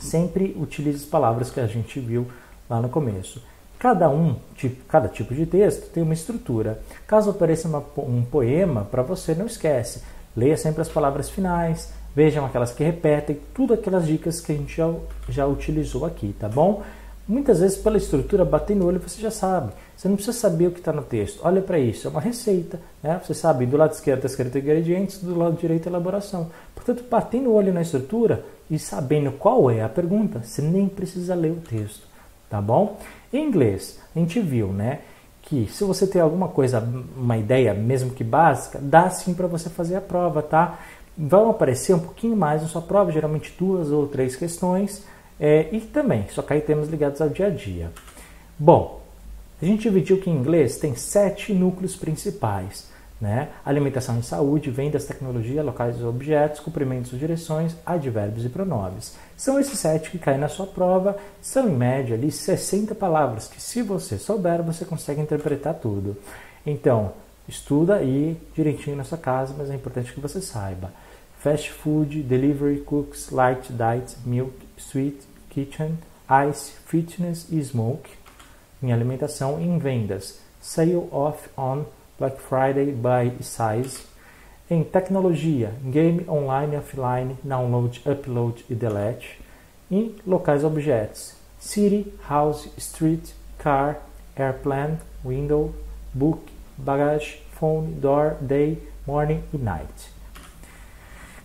Sempre 0.00 0.56
utilize 0.56 0.98
as 0.98 1.04
palavras 1.04 1.50
que 1.50 1.58
a 1.58 1.66
gente 1.66 1.98
viu 1.98 2.28
lá 2.70 2.80
no 2.80 2.88
começo. 2.88 3.42
Cada 3.76 4.08
um, 4.08 4.36
tipo, 4.54 4.84
cada 4.84 5.08
tipo 5.08 5.34
de 5.34 5.44
texto 5.46 5.90
tem 5.90 6.04
uma 6.04 6.14
estrutura. 6.14 6.80
Caso 7.08 7.30
apareça 7.30 7.66
uma, 7.66 7.84
um 7.98 8.22
poema, 8.22 8.84
para 8.84 9.02
você 9.02 9.34
não 9.34 9.46
esquece. 9.46 10.00
Leia 10.36 10.56
sempre 10.56 10.80
as 10.80 10.88
palavras 10.88 11.28
finais, 11.28 11.92
vejam 12.14 12.46
aquelas 12.46 12.72
que 12.72 12.84
repetem, 12.84 13.40
tudo 13.52 13.74
aquelas 13.74 14.06
dicas 14.06 14.40
que 14.40 14.52
a 14.52 14.54
gente 14.54 14.76
já, 14.76 14.94
já 15.28 15.44
utilizou 15.44 16.06
aqui, 16.06 16.32
tá 16.38 16.48
bom? 16.48 16.84
Muitas 17.26 17.60
vezes, 17.60 17.78
pela 17.78 17.96
estrutura, 17.96 18.44
bater 18.44 18.74
no 18.74 18.86
olho, 18.86 19.00
você 19.00 19.20
já 19.20 19.30
sabe. 19.30 19.72
Você 19.96 20.08
não 20.08 20.16
precisa 20.16 20.36
saber 20.36 20.66
o 20.66 20.72
que 20.72 20.80
está 20.80 20.92
no 20.92 21.02
texto. 21.02 21.40
Olha 21.44 21.62
para 21.62 21.78
isso, 21.78 22.08
é 22.08 22.10
uma 22.10 22.20
receita. 22.20 22.80
Né? 23.02 23.20
Você 23.24 23.32
sabe, 23.32 23.64
do 23.64 23.76
lado 23.76 23.92
esquerdo 23.92 24.18
está 24.18 24.26
escrito 24.26 24.58
ingredientes, 24.58 25.18
do 25.18 25.38
lado 25.38 25.56
direito 25.56 25.88
elaboração. 25.88 26.50
Portanto, 26.74 27.04
batendo 27.08 27.50
o 27.50 27.54
olho 27.54 27.72
na 27.72 27.82
estrutura 27.82 28.44
e 28.68 28.78
sabendo 28.78 29.30
qual 29.32 29.70
é 29.70 29.82
a 29.82 29.88
pergunta, 29.88 30.42
você 30.42 30.60
nem 30.60 30.88
precisa 30.88 31.34
ler 31.34 31.52
o 31.52 31.60
texto. 31.60 32.02
Tá 32.50 32.60
bom? 32.60 32.98
Em 33.32 33.46
inglês, 33.46 34.00
a 34.14 34.18
gente 34.18 34.40
viu 34.40 34.68
né, 34.68 35.00
que 35.42 35.66
se 35.68 35.84
você 35.84 36.06
tem 36.06 36.20
alguma 36.20 36.48
coisa, 36.48 36.80
uma 37.16 37.38
ideia, 37.38 37.72
mesmo 37.72 38.10
que 38.10 38.24
básica, 38.24 38.80
dá 38.82 39.08
sim 39.08 39.32
para 39.32 39.46
você 39.46 39.70
fazer 39.70 39.94
a 39.94 40.00
prova, 40.00 40.42
tá? 40.42 40.80
Vão 41.16 41.50
aparecer 41.50 41.94
um 41.94 42.00
pouquinho 42.00 42.36
mais 42.36 42.62
na 42.62 42.68
sua 42.68 42.82
prova, 42.82 43.12
geralmente 43.12 43.54
duas 43.56 43.90
ou 43.92 44.08
três 44.08 44.34
questões 44.34 45.04
é, 45.44 45.68
e 45.72 45.80
também, 45.80 46.24
só 46.30 46.40
que 46.40 46.52
aí 46.52 46.60
temos 46.60 46.88
ligados 46.88 47.20
ao 47.20 47.28
dia 47.28 47.48
a 47.48 47.50
dia. 47.50 47.90
Bom, 48.56 49.02
a 49.60 49.64
gente 49.64 49.82
dividiu 49.82 50.20
que 50.20 50.30
em 50.30 50.36
inglês 50.36 50.76
tem 50.78 50.94
sete 50.94 51.52
núcleos 51.52 51.96
principais. 51.96 52.86
Né? 53.20 53.48
Alimentação 53.64 54.20
e 54.20 54.22
saúde, 54.22 54.70
vendas, 54.70 55.04
tecnologia, 55.04 55.64
locais 55.64 55.98
e 55.98 56.04
objetos, 56.04 56.60
cumprimentos 56.60 57.12
e 57.12 57.16
direções, 57.16 57.74
advérbios 57.84 58.44
e 58.44 58.48
pronomes. 58.48 59.16
São 59.36 59.58
esses 59.58 59.76
sete 59.80 60.10
que 60.10 60.18
caem 60.18 60.38
na 60.38 60.48
sua 60.48 60.66
prova, 60.66 61.16
são 61.40 61.68
em 61.68 61.72
média 61.72 62.14
ali 62.14 62.30
60 62.30 62.94
palavras, 62.94 63.48
que 63.48 63.60
se 63.60 63.82
você 63.82 64.18
souber, 64.18 64.62
você 64.62 64.84
consegue 64.84 65.20
interpretar 65.20 65.74
tudo. 65.74 66.16
Então, 66.64 67.14
estuda 67.48 67.96
aí 67.96 68.36
direitinho 68.54 68.96
na 68.96 69.04
sua 69.04 69.18
casa, 69.18 69.52
mas 69.58 69.70
é 69.70 69.74
importante 69.74 70.12
que 70.12 70.20
você 70.20 70.40
saiba. 70.40 70.92
Fast 71.40 71.72
food, 71.72 72.22
delivery, 72.22 72.78
cooks, 72.80 73.30
light, 73.30 73.72
diet, 73.72 74.16
milk, 74.24 74.54
sweet, 74.76 75.31
kitchen, 75.52 75.98
ice, 76.48 76.72
fitness 76.86 77.46
e 77.50 77.62
smoke 77.62 78.08
em 78.82 78.92
alimentação 78.92 79.60
e 79.60 79.64
em 79.64 79.78
vendas. 79.78 80.40
Sale 80.60 81.08
off 81.12 81.48
on 81.56 81.84
Black 82.18 82.40
Friday 82.40 82.92
by 82.92 83.32
size. 83.42 84.04
Em 84.70 84.82
tecnologia, 84.82 85.74
game 85.84 86.24
online 86.28 86.76
offline, 86.76 87.36
download, 87.44 88.00
upload 88.06 88.64
e 88.70 88.74
delete. 88.74 89.38
Em 89.90 90.14
locais 90.26 90.64
objetos, 90.64 91.34
city, 91.58 92.12
house, 92.26 92.68
street, 92.78 93.32
car, 93.58 94.00
airplane, 94.34 94.98
window, 95.22 95.74
book, 96.14 96.50
bagage, 96.78 97.42
phone, 97.52 97.92
door, 98.00 98.36
day, 98.40 98.82
morning 99.06 99.42
e 99.52 99.58
night. 99.58 100.21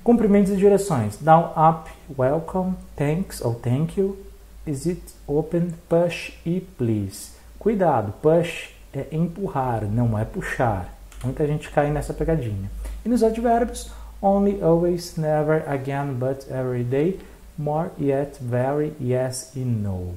Cumprimentos 0.07 0.53
e 0.53 0.55
direções: 0.55 1.17
down, 1.19 1.51
up, 1.57 1.91
welcome, 2.17 2.75
thanks 2.95 3.41
ou 3.41 3.53
thank 3.53 3.99
you, 3.99 4.17
is 4.65 4.85
it 4.85 5.01
open, 5.27 5.73
push 5.89 6.31
e 6.45 6.61
please. 6.61 7.31
Cuidado, 7.59 8.13
push 8.21 8.69
é 8.93 9.07
empurrar, 9.11 9.83
não 9.83 10.17
é 10.17 10.23
puxar. 10.23 10.97
Muita 11.21 11.45
gente 11.45 11.69
cai 11.69 11.91
nessa 11.91 12.13
pegadinha. 12.13 12.71
E 13.05 13.09
nos 13.09 13.21
advérbios: 13.21 13.91
only, 14.21 14.63
always, 14.63 15.17
never, 15.17 15.69
again, 15.69 16.13
but, 16.13 16.49
every 16.49 16.85
day, 16.85 17.19
more, 17.57 17.89
yet, 17.99 18.37
very, 18.39 18.93
yes 19.01 19.51
e 19.57 19.59
no. 19.59 20.13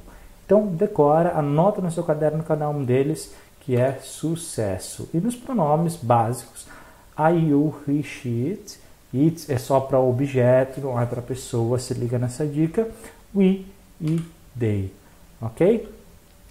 Então 0.46 0.68
decora, 0.68 1.36
anota 1.36 1.80
no 1.80 1.90
seu 1.90 2.04
caderno 2.04 2.44
cada 2.44 2.68
um 2.68 2.84
deles 2.84 3.34
que 3.58 3.74
é 3.74 3.98
sucesso. 4.00 5.08
E 5.12 5.18
nos 5.18 5.34
pronomes 5.34 5.96
básicos: 5.96 6.68
I, 7.18 7.50
you, 7.50 7.74
he, 7.88 8.04
she, 8.04 8.52
it 8.52 8.79
It 9.12 9.50
é 9.52 9.58
só 9.58 9.80
para 9.80 9.98
objeto, 9.98 10.80
não 10.80 11.00
é 11.00 11.04
para 11.04 11.20
pessoa, 11.20 11.78
se 11.78 11.94
liga 11.94 12.18
nessa 12.18 12.46
dica. 12.46 12.88
We 13.34 13.62
e 14.00 14.20
they, 14.58 14.92
ok? 15.40 15.88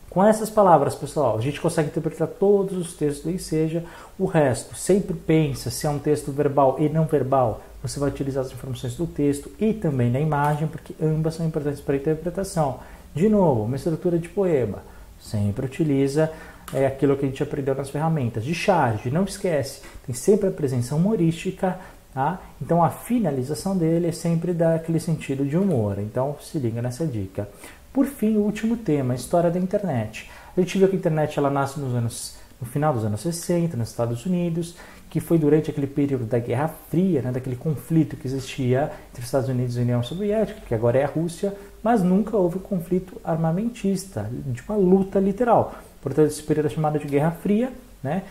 Com 0.09 0.23
essas 0.23 0.49
palavras, 0.49 0.95
pessoal, 0.95 1.37
a 1.37 1.41
gente 1.41 1.61
consegue 1.61 1.89
interpretar 1.89 2.27
todos 2.27 2.75
os 2.75 2.93
textos 2.93 3.31
do 3.31 3.39
seja 3.39 3.85
o 4.17 4.25
resto. 4.25 4.75
Sempre 4.75 5.13
pensa 5.13 5.69
se 5.69 5.85
é 5.85 5.89
um 5.89 5.99
texto 5.99 6.31
verbal 6.31 6.77
e 6.79 6.89
não 6.89 7.05
verbal. 7.05 7.61
Você 7.83 7.99
vai 7.99 8.09
utilizar 8.09 8.43
as 8.43 8.51
informações 8.51 8.95
do 8.95 9.05
texto 9.05 9.51
e 9.59 9.71
também 9.71 10.11
da 10.11 10.19
imagem, 10.19 10.67
porque 10.67 10.95
ambas 11.01 11.35
são 11.35 11.45
importantes 11.45 11.79
para 11.79 11.93
a 11.93 11.97
interpretação. 11.97 12.79
De 13.13 13.29
novo, 13.29 13.63
uma 13.63 13.75
estrutura 13.75 14.17
de 14.17 14.27
poema. 14.27 14.79
Sempre 15.21 15.67
utiliza 15.67 16.31
é, 16.73 16.87
aquilo 16.87 17.15
que 17.15 17.25
a 17.25 17.27
gente 17.27 17.43
aprendeu 17.43 17.75
nas 17.75 17.89
ferramentas. 17.89 18.43
De 18.43 18.55
charge, 18.55 19.11
não 19.11 19.25
esquece, 19.25 19.81
tem 20.05 20.15
sempre 20.15 20.49
a 20.49 20.51
presença 20.51 20.95
humorística 20.95 21.79
Tá? 22.13 22.39
Então 22.61 22.83
a 22.83 22.89
finalização 22.89 23.77
dele 23.77 24.07
é 24.07 24.11
sempre 24.11 24.51
dar 24.53 24.75
aquele 24.75 24.99
sentido 24.99 25.45
de 25.45 25.55
humor. 25.57 25.99
Então 25.99 26.35
se 26.41 26.57
liga 26.57 26.81
nessa 26.81 27.05
dica. 27.05 27.47
Por 27.93 28.05
fim, 28.05 28.37
o 28.37 28.41
último 28.41 28.77
tema, 28.77 29.13
a 29.13 29.15
história 29.15 29.49
da 29.49 29.59
internet. 29.59 30.29
A 30.55 30.59
gente 30.59 30.77
viu 30.77 30.87
que 30.87 30.95
a 30.95 30.99
internet 30.99 31.37
ela 31.37 31.49
nasce 31.49 31.79
nos 31.79 31.93
anos, 31.93 32.35
no 32.59 32.67
final 32.67 32.93
dos 32.93 33.05
anos 33.05 33.21
60, 33.21 33.77
nos 33.77 33.89
Estados 33.89 34.25
Unidos, 34.25 34.75
que 35.09 35.19
foi 35.19 35.39
durante 35.39 35.71
aquele 35.71 35.87
período 35.87 36.25
da 36.25 36.37
Guerra 36.37 36.69
Fria, 36.89 37.21
né, 37.21 37.31
daquele 37.31 37.55
conflito 37.55 38.15
que 38.15 38.27
existia 38.27 38.91
entre 39.09 39.21
os 39.21 39.25
Estados 39.25 39.49
Unidos 39.49 39.75
e 39.75 39.79
a 39.79 39.81
União 39.81 40.03
Soviética, 40.03 40.61
que 40.67 40.75
agora 40.75 40.99
é 40.99 41.03
a 41.03 41.07
Rússia, 41.07 41.53
mas 41.81 42.03
nunca 42.03 42.37
houve 42.37 42.59
conflito 42.59 43.19
armamentista, 43.23 44.29
de 44.31 44.61
uma 44.67 44.77
luta 44.77 45.19
literal. 45.19 45.73
Portanto, 46.01 46.27
esse 46.27 46.43
período 46.43 46.67
é 46.67 46.69
chamado 46.69 46.99
de 46.99 47.07
Guerra 47.07 47.31
Fria, 47.31 47.71
né, 48.03 48.23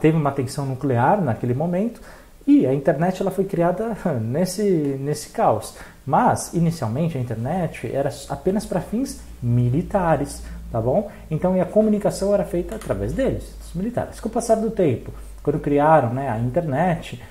teve 0.00 0.16
uma 0.16 0.30
tensão 0.30 0.66
nuclear 0.66 1.22
naquele 1.22 1.54
momento, 1.54 2.02
e 2.50 2.66
a 2.66 2.74
internet 2.74 3.22
ela 3.22 3.30
foi 3.30 3.44
criada 3.44 3.96
nesse, 4.20 4.62
nesse 5.00 5.30
caos. 5.30 5.76
Mas, 6.04 6.52
inicialmente, 6.52 7.16
a 7.16 7.20
internet 7.20 7.88
era 7.94 8.10
apenas 8.28 8.66
para 8.66 8.80
fins 8.80 9.20
militares, 9.40 10.42
tá 10.72 10.80
bom? 10.80 11.10
Então, 11.30 11.60
a 11.60 11.64
comunicação 11.64 12.34
era 12.34 12.44
feita 12.44 12.74
através 12.74 13.12
deles, 13.12 13.54
dos 13.60 13.74
militares. 13.74 14.18
Com 14.18 14.28
o 14.28 14.32
passar 14.32 14.56
do 14.56 14.70
tempo, 14.70 15.12
quando 15.42 15.60
criaram 15.60 16.12
né, 16.12 16.28
a 16.28 16.38
internet, 16.38 17.22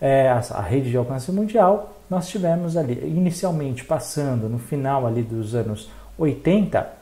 é, 0.00 0.28
a, 0.28 0.40
a, 0.50 0.62
rede 0.62 0.90
de 0.90 0.96
alcance 0.96 1.32
mundial, 1.32 1.96
nós 2.08 2.28
tivemos 2.28 2.76
ali, 2.76 2.94
inicialmente 3.04 3.84
passando 3.84 4.48
no 4.48 4.58
final 4.58 5.06
ali 5.06 5.22
dos 5.22 5.54
anos 5.54 5.90
80, 6.16 6.98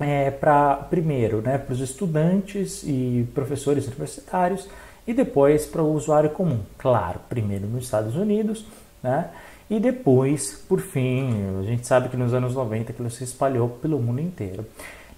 é, 0.00 0.30
para 0.32 0.74
primeiro 0.90 1.40
né, 1.40 1.56
para 1.56 1.72
os 1.72 1.80
estudantes 1.80 2.82
e 2.82 3.28
professores 3.32 3.86
universitários 3.86 4.68
e 5.06 5.12
depois 5.12 5.66
para 5.66 5.82
o 5.82 5.92
usuário 5.92 6.30
comum. 6.30 6.60
Claro, 6.78 7.20
primeiro 7.28 7.66
nos 7.66 7.84
Estados 7.84 8.16
Unidos, 8.16 8.64
né, 9.02 9.30
e 9.68 9.80
depois, 9.80 10.64
por 10.68 10.80
fim, 10.80 11.30
a 11.60 11.62
gente 11.62 11.86
sabe 11.86 12.08
que 12.08 12.16
nos 12.16 12.34
anos 12.34 12.54
90 12.54 12.92
aquilo 12.92 13.10
se 13.10 13.24
espalhou 13.24 13.68
pelo 13.68 13.98
mundo 13.98 14.20
inteiro. 14.20 14.66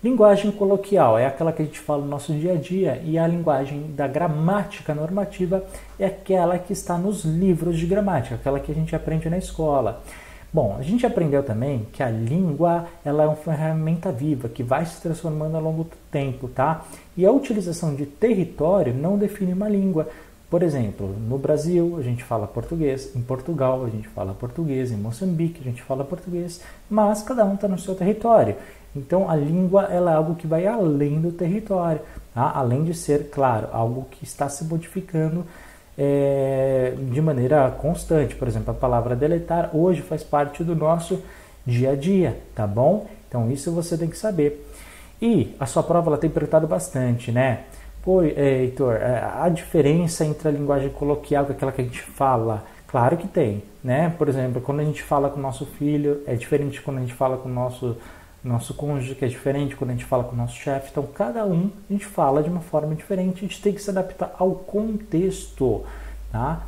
Linguagem 0.05 0.53
coloquial 0.53 1.19
é 1.19 1.27
aquela 1.27 1.53
que 1.53 1.63
a 1.63 1.65
gente 1.65 1.81
fala 1.81 2.03
no 2.03 2.09
nosso 2.09 2.33
dia 2.33 2.53
a 2.53 2.57
dia 2.57 3.03
e 3.05 3.19
a 3.19 3.27
linguagem 3.27 3.93
da 3.97 4.07
gramática 4.07 4.95
normativa 4.95 5.65
é 5.99 6.07
aquela 6.07 6.59
que 6.59 6.73
está 6.73 6.97
nos 6.97 7.25
livros 7.25 7.79
de 7.79 7.87
gramática, 7.87 8.37
aquela 8.37 8.61
que 8.61 8.71
a 8.71 8.75
gente 8.75 8.95
aprende 8.95 9.29
na 9.29 9.39
escola. 9.39 10.03
Bom, 10.57 10.75
a 10.79 10.83
gente 10.83 11.05
aprendeu 11.05 11.43
também 11.43 11.87
que 11.93 12.03
a 12.03 12.09
língua 12.09 12.87
ela 13.05 13.25
é 13.25 13.27
uma 13.27 13.37
ferramenta 13.37 14.11
viva 14.11 14.49
que 14.49 14.63
vai 14.63 14.87
se 14.87 15.03
transformando 15.03 15.55
ao 15.55 15.63
longo 15.63 15.85
do 15.85 15.97
tempo, 16.11 16.49
tá? 16.49 16.83
E 17.15 17.27
a 17.27 17.31
utilização 17.31 17.95
de 17.95 18.07
território 18.07 18.95
não 18.95 19.19
define 19.19 19.53
uma 19.53 19.69
língua. 19.69 20.09
Por 20.49 20.63
exemplo, 20.63 21.15
no 21.29 21.37
Brasil 21.37 21.97
a 21.99 22.03
gente 22.03 22.25
fala 22.25 22.47
português, 22.47 23.15
em 23.15 23.21
Portugal 23.21 23.85
a 23.85 23.91
gente 23.91 24.09
fala 24.09 24.33
português, 24.33 24.91
em 24.91 24.97
Moçambique 24.97 25.61
a 25.61 25.65
gente 25.65 25.83
fala 25.83 26.03
português, 26.07 26.63
mas 26.89 27.23
cada 27.23 27.45
um 27.45 27.53
está 27.53 27.69
no 27.69 27.79
seu 27.79 27.95
território. 27.95 28.57
Então 28.97 29.29
a 29.29 29.37
língua 29.37 29.89
ela 29.91 30.11
é 30.11 30.15
algo 30.15 30.37
que 30.37 30.47
vai 30.47 30.67
além 30.67 31.21
do 31.21 31.33
território, 31.33 32.01
tá? 32.33 32.51
além 32.55 32.83
de 32.83 32.95
ser, 32.95 33.29
claro, 33.29 33.69
algo 33.73 34.07
que 34.11 34.25
está 34.25 34.49
se 34.49 34.65
modificando 34.65 35.45
é, 35.99 36.95
de 36.97 37.21
maneira 37.21 37.71
constante. 37.71 38.35
Por 38.35 38.47
exemplo, 38.49 38.71
a 38.71 38.75
palavra 38.75 39.17
deletar 39.17 39.71
hoje 39.75 40.03
faz 40.03 40.23
parte 40.23 40.63
do 40.63 40.75
nosso 40.75 41.23
dia 41.67 41.93
a 41.93 41.97
dia, 41.97 42.39
tá 42.55 42.67
bom? 42.67 43.07
Então 43.29 43.51
isso 43.51 43.73
você 43.73 43.97
tem 43.97 44.09
que 44.09 44.17
saber. 44.17 44.67
E 45.21 45.55
a 45.59 45.67
sua 45.67 45.83
prova 45.83 46.11
ela 46.11 46.19
tem 46.19 46.31
perguntado 46.31 46.67
bastante, 46.67 47.33
né? 47.33 47.65
Pô, 48.03 48.23
é, 48.23 48.63
Heitor, 48.63 48.95
é, 48.95 49.25
a 49.41 49.49
diferença 49.49 50.25
entre 50.25 50.49
a 50.49 50.51
linguagem 50.51 50.91
coloquial 50.91 51.47
e 51.49 51.53
aquela 51.53 51.73
que 51.73 51.81
a 51.81 51.85
gente 51.85 52.01
fala? 52.01 52.65
Claro 52.87 53.17
que 53.17 53.27
tem, 53.27 53.65
né? 53.83 54.15
Por 54.17 54.29
exemplo, 54.29 54.61
quando 54.61 54.81
a 54.81 54.85
gente 54.85 55.03
fala 55.03 55.29
com 55.29 55.39
o 55.39 55.43
nosso 55.43 55.67
filho, 55.67 56.23
é 56.27 56.35
diferente 56.35 56.81
quando 56.81 56.99
a 56.99 57.01
gente 57.01 57.15
fala 57.15 57.37
com 57.37 57.49
o 57.49 57.53
nosso, 57.53 57.97
nosso 58.47 58.75
cônjuge, 58.75 59.15
que 59.15 59.25
é 59.25 59.29
diferente 59.29 59.77
quando 59.77 59.91
a 59.91 59.93
gente 59.93 60.05
fala 60.05 60.25
com 60.25 60.33
o 60.33 60.37
nosso 60.37 60.57
chefe. 60.57 60.89
Então, 60.91 61.05
cada 61.05 61.45
um 61.45 61.71
a 61.89 61.93
gente 61.93 62.07
fala 62.07 62.43
de 62.43 62.49
uma 62.49 62.61
forma 62.61 62.95
diferente, 62.95 63.39
a 63.39 63.49
gente 63.49 63.61
tem 63.61 63.73
que 63.73 63.83
se 63.83 63.91
adaptar 63.91 64.35
ao 64.39 64.53
contexto, 64.53 65.85
tá? 66.31 66.63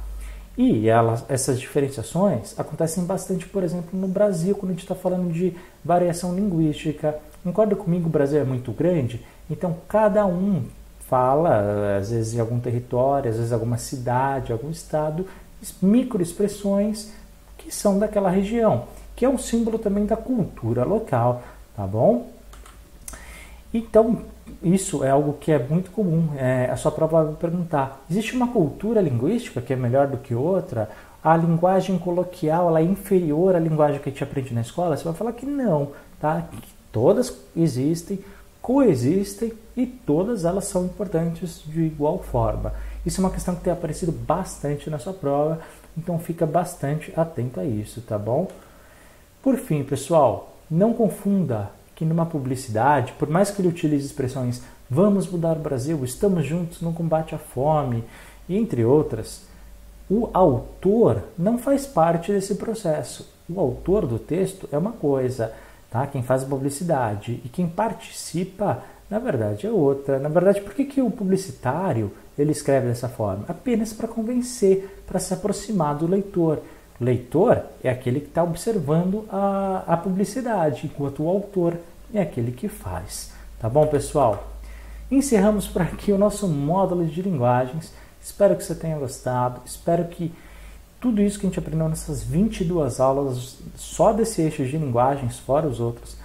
E 0.57 0.89
elas, 0.89 1.25
essas 1.29 1.61
diferenciações 1.61 2.59
acontecem 2.59 3.05
bastante, 3.05 3.47
por 3.47 3.63
exemplo, 3.63 3.99
no 3.99 4.09
Brasil, 4.09 4.57
quando 4.57 4.71
a 4.71 4.75
gente 4.75 4.83
está 4.83 4.95
falando 4.95 5.33
de 5.33 5.55
variação 5.85 6.35
linguística. 6.35 7.17
Concorda 7.45 7.77
comigo? 7.77 8.09
O 8.09 8.11
Brasil 8.11 8.41
é 8.41 8.45
muito 8.45 8.73
grande, 8.73 9.25
então 9.49 9.77
cada 9.89 10.27
um 10.27 10.65
fala, 11.09 11.97
às 11.97 12.11
vezes 12.11 12.35
em 12.35 12.41
algum 12.41 12.59
território, 12.59 13.31
às 13.31 13.37
vezes 13.37 13.53
alguma 13.53 13.79
cidade, 13.79 14.53
algum 14.53 14.69
estado, 14.69 15.27
microexpressões 15.81 17.11
que 17.57 17.75
são 17.75 17.99
daquela 17.99 18.29
região, 18.29 18.85
que 19.17 19.25
é 19.25 19.29
um 19.29 19.39
símbolo 19.39 19.79
também 19.79 20.05
da 20.05 20.17
cultura 20.17 20.85
local, 20.85 21.43
tá 21.79 21.87
bom? 21.87 22.27
Então, 23.73 24.23
isso 24.61 25.05
é 25.05 25.11
algo 25.11 25.35
que 25.35 25.53
é 25.53 25.59
muito 25.61 25.93
comum. 25.93 26.31
É, 26.37 26.69
a 26.69 26.77
sua 26.77 26.91
prova 26.91 27.23
vai 27.23 27.35
perguntar: 27.35 28.05
existe 28.11 28.35
uma 28.35 28.49
cultura 28.49 29.01
linguística 29.01 29.61
que 29.61 29.73
é 29.73 29.77
melhor 29.77 30.09
do 30.09 30.17
que 30.17 30.35
outra? 30.35 30.91
A 31.23 31.37
linguagem 31.37 31.97
coloquial 31.97 32.69
ela 32.69 32.81
é 32.81 32.83
inferior 32.83 33.55
à 33.55 33.61
linguagem 33.61 34.01
que 34.01 34.09
a 34.09 34.13
gente 34.13 34.25
aprende 34.25 34.53
na 34.53 34.63
escola? 34.63 34.97
Você 34.97 35.05
vai 35.05 35.15
falar 35.15 35.33
que 35.33 35.47
não, 35.47 35.93
tá? 36.21 36.49
Que 36.51 36.69
todas 36.91 37.37
existem, 37.57 38.19
coexistem 38.61 39.53
e 39.77 39.87
todas 39.87 40.45
elas 40.45 40.65
são 40.65 40.85
importantes 40.85 41.63
de 41.65 41.83
igual 41.83 42.19
forma. 42.19 42.73
Isso 43.07 43.21
é 43.21 43.25
uma 43.25 43.31
questão 43.31 43.55
que 43.55 43.63
tem 43.63 43.73
aparecido 43.73 44.11
bastante 44.11 44.91
na 44.91 44.99
sua 44.99 45.13
prova, 45.13 45.61
então 45.97 46.19
fica 46.19 46.45
bastante 46.45 47.13
atento 47.17 47.61
a 47.61 47.65
isso, 47.65 48.01
tá 48.01 48.19
bom? 48.19 48.49
Por 49.43 49.57
fim, 49.57 49.85
pessoal, 49.85 50.58
não 50.71 50.93
confunda 50.93 51.71
que 51.95 52.05
numa 52.05 52.27
publicidade, 52.27 53.13
por 53.19 53.29
mais 53.29 53.51
que 53.51 53.61
ele 53.61 53.69
utilize 53.69 54.07
expressões 54.07 54.63
vamos 54.91 55.29
mudar 55.29 55.57
o 55.57 55.61
Brasil, 55.61 56.03
estamos 56.05 56.47
juntos 56.47 56.81
no 56.81 56.93
combate 56.93 57.35
à 57.35 57.39
fome, 57.39 58.05
entre 58.49 58.85
outras, 58.85 59.43
o 60.11 60.31
autor 60.33 61.23
não 61.37 61.59
faz 61.59 61.87
parte 61.87 62.33
desse 62.33 62.55
processo. 62.55 63.29
O 63.49 63.61
autor 63.61 64.07
do 64.07 64.19
texto 64.19 64.69
é 64.73 64.79
uma 64.79 64.93
coisa, 64.93 65.53
tá? 65.91 66.07
Quem 66.07 66.23
faz 66.23 66.43
a 66.43 66.47
publicidade 66.47 67.41
e 67.45 67.49
quem 67.49 67.69
participa, 67.69 68.83
na 69.11 69.19
verdade, 69.19 69.67
é 69.67 69.71
outra. 69.71 70.19
Na 70.19 70.29
verdade, 70.29 70.63
por 70.63 70.73
que, 70.73 70.85
que 70.85 71.03
o 71.03 71.11
publicitário 71.11 72.11
ele 72.39 72.53
escreve 72.53 72.89
dessa 72.89 73.09
forma? 73.09 73.45
Apenas 73.49 73.93
para 73.93 74.09
convencer, 74.09 75.03
para 75.07 75.21
se 75.21 75.35
aproximar 75.35 75.97
do 75.97 76.07
leitor. 76.07 76.61
Leitor 77.01 77.63
é 77.83 77.91
aquele 77.91 78.21
que 78.21 78.29
está 78.29 78.43
observando 78.43 79.25
a, 79.31 79.85
a 79.87 79.97
publicidade, 79.97 80.87
enquanto 80.87 81.23
o 81.23 81.29
autor 81.29 81.77
é 82.13 82.21
aquele 82.21 82.51
que 82.51 82.69
faz. 82.69 83.33
Tá 83.61 83.69
bom, 83.69 83.87
pessoal? 83.87 84.49
Encerramos 85.11 85.67
por 85.67 85.83
aqui 85.83 86.13
o 86.13 86.19
nosso 86.19 86.49
módulo 86.49 87.07
de 87.07 87.23
linguagens. 87.23 87.93
Espero 88.23 88.57
que 88.57 88.65
você 88.65 88.75
tenha 88.75 88.99
gostado. 88.99 89.61
Espero 89.65 90.05
que 90.07 90.33
tudo 91.01 91.23
isso 91.23 91.39
que 91.39 91.47
a 91.47 91.49
gente 91.49 91.59
aprendeu 91.59 91.89
nessas 91.89 92.23
22 92.23 92.99
aulas, 92.99 93.59
só 93.77 94.13
desse 94.13 94.43
eixo 94.43 94.65
de 94.65 94.77
linguagens, 94.77 95.39
fora 95.39 95.67
os 95.67 95.79
outros, 95.79 96.17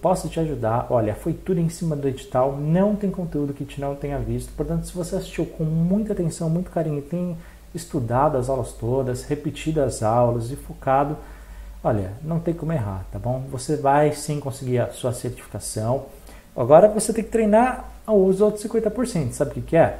possa 0.00 0.28
te 0.28 0.40
ajudar. 0.40 0.88
Olha, 0.90 1.14
foi 1.14 1.32
tudo 1.32 1.60
em 1.60 1.68
cima 1.68 1.94
do 1.94 2.08
edital, 2.08 2.56
não 2.56 2.96
tem 2.96 3.10
conteúdo 3.10 3.54
que 3.54 3.64
te 3.64 3.80
não 3.80 3.94
tenha 3.94 4.18
visto. 4.18 4.52
Portanto, 4.56 4.86
se 4.86 4.92
você 4.92 5.16
assistiu 5.16 5.46
com 5.46 5.64
muita 5.64 6.12
atenção, 6.12 6.50
muito 6.50 6.70
carinho, 6.70 7.00
tem 7.00 7.36
estudado 7.74 8.36
as 8.36 8.48
aulas 8.48 8.72
todas, 8.72 9.24
repetido 9.24 9.82
as 9.82 10.02
aulas 10.02 10.50
e 10.50 10.56
focado, 10.56 11.16
olha, 11.82 12.12
não 12.22 12.38
tem 12.38 12.54
como 12.54 12.72
errar, 12.72 13.04
tá 13.10 13.18
bom? 13.18 13.44
Você 13.50 13.76
vai 13.76 14.12
sim 14.12 14.40
conseguir 14.40 14.78
a 14.78 14.92
sua 14.92 15.12
certificação. 15.12 16.06
Agora 16.56 16.88
você 16.88 17.12
tem 17.12 17.24
que 17.24 17.30
treinar 17.30 17.88
os 18.06 18.40
outros 18.40 18.64
50%. 18.64 19.32
Sabe 19.32 19.50
o 19.50 19.54
que, 19.54 19.60
que 19.62 19.76
é? 19.76 19.98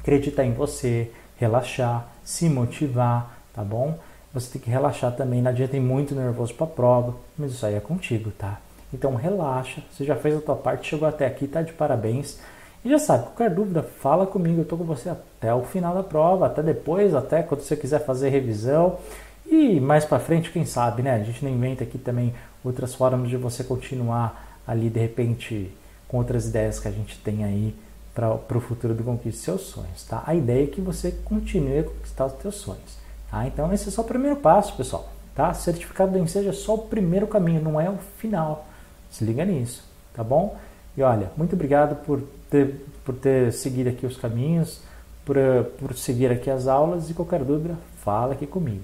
Acreditar 0.00 0.44
em 0.44 0.52
você, 0.52 1.10
relaxar, 1.36 2.06
se 2.24 2.48
motivar, 2.48 3.38
tá 3.52 3.62
bom? 3.62 3.98
Você 4.32 4.52
tem 4.52 4.62
que 4.62 4.70
relaxar 4.70 5.12
também, 5.12 5.40
não 5.40 5.50
adianta 5.50 5.76
ir 5.76 5.80
muito 5.80 6.14
nervoso 6.14 6.54
para 6.54 6.66
a 6.66 6.70
prova, 6.70 7.14
mas 7.38 7.52
isso 7.52 7.64
aí 7.64 7.74
é 7.74 7.80
contigo, 7.80 8.30
tá? 8.30 8.60
Então 8.92 9.14
relaxa, 9.14 9.82
você 9.90 10.04
já 10.04 10.14
fez 10.14 10.36
a 10.36 10.40
tua 10.40 10.56
parte, 10.56 10.88
chegou 10.88 11.08
até 11.08 11.26
aqui, 11.26 11.48
tá 11.48 11.62
de 11.62 11.72
parabéns. 11.72 12.38
E 12.86 12.88
já 12.88 13.00
sabe, 13.00 13.24
qualquer 13.24 13.50
dúvida, 13.50 13.82
fala 13.82 14.24
comigo, 14.28 14.60
eu 14.60 14.64
tô 14.64 14.76
com 14.76 14.84
você 14.84 15.08
até 15.08 15.52
o 15.52 15.64
final 15.64 15.92
da 15.92 16.04
prova, 16.04 16.46
até 16.46 16.62
depois, 16.62 17.16
até 17.16 17.42
quando 17.42 17.62
você 17.62 17.74
quiser 17.74 17.98
fazer 18.06 18.28
revisão. 18.28 18.98
E 19.44 19.80
mais 19.80 20.04
para 20.04 20.20
frente, 20.20 20.52
quem 20.52 20.64
sabe, 20.64 21.02
né? 21.02 21.12
A 21.12 21.18
gente 21.24 21.44
não 21.44 21.50
inventa 21.50 21.82
aqui 21.82 21.98
também 21.98 22.32
outras 22.62 22.94
formas 22.94 23.28
de 23.28 23.36
você 23.36 23.64
continuar 23.64 24.60
ali, 24.64 24.88
de 24.88 25.00
repente, 25.00 25.76
com 26.06 26.18
outras 26.18 26.46
ideias 26.46 26.78
que 26.78 26.86
a 26.86 26.92
gente 26.92 27.18
tem 27.18 27.42
aí 27.42 27.74
para 28.14 28.56
o 28.56 28.60
futuro 28.60 28.94
do 28.94 29.02
Conquiste 29.02 29.40
Seus 29.40 29.62
Sonhos, 29.62 30.04
tá? 30.04 30.22
A 30.24 30.36
ideia 30.36 30.62
é 30.62 30.68
que 30.68 30.80
você 30.80 31.10
continue 31.10 31.80
a 31.80 31.82
conquistar 31.82 32.26
os 32.26 32.40
seus 32.40 32.54
sonhos, 32.54 32.98
tá? 33.28 33.44
Então 33.48 33.72
esse 33.72 33.88
é 33.88 33.90
só 33.90 34.02
o 34.02 34.04
primeiro 34.04 34.36
passo, 34.36 34.76
pessoal, 34.76 35.08
tá? 35.34 35.52
Certificado 35.54 36.12
do 36.12 36.20
Enseja 36.20 36.50
é 36.50 36.52
só 36.52 36.76
o 36.76 36.86
primeiro 36.86 37.26
caminho, 37.26 37.60
não 37.60 37.80
é 37.80 37.90
o 37.90 37.98
final. 38.18 38.64
Se 39.10 39.24
liga 39.24 39.44
nisso, 39.44 39.82
tá 40.14 40.22
bom? 40.22 40.56
E 40.96 41.02
olha, 41.02 41.30
muito 41.36 41.54
obrigado 41.54 41.96
por 42.04 42.22
ter, 42.50 42.86
por 43.04 43.14
ter 43.14 43.52
seguido 43.52 43.90
aqui 43.90 44.06
os 44.06 44.16
caminhos, 44.16 44.80
por, 45.24 45.36
por 45.78 45.94
seguir 45.94 46.30
aqui 46.30 46.48
as 46.48 46.66
aulas 46.66 47.10
e 47.10 47.14
qualquer 47.14 47.44
dúvida, 47.44 47.76
fala 48.02 48.32
aqui 48.32 48.46
comigo. 48.46 48.82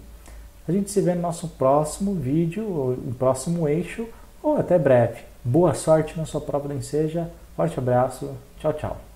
A 0.68 0.72
gente 0.72 0.90
se 0.90 1.00
vê 1.00 1.14
no 1.14 1.22
nosso 1.22 1.48
próximo 1.48 2.14
vídeo, 2.14 2.96
no 3.04 3.14
próximo 3.14 3.66
eixo, 3.66 4.06
ou 4.42 4.56
até 4.56 4.78
breve. 4.78 5.20
Boa 5.44 5.74
sorte 5.74 6.16
na 6.16 6.26
sua 6.26 6.40
prova 6.40 6.68
do 6.68 6.74
Enseja. 6.74 7.30
Forte 7.56 7.78
abraço. 7.78 8.30
Tchau, 8.58 8.72
tchau. 8.72 9.11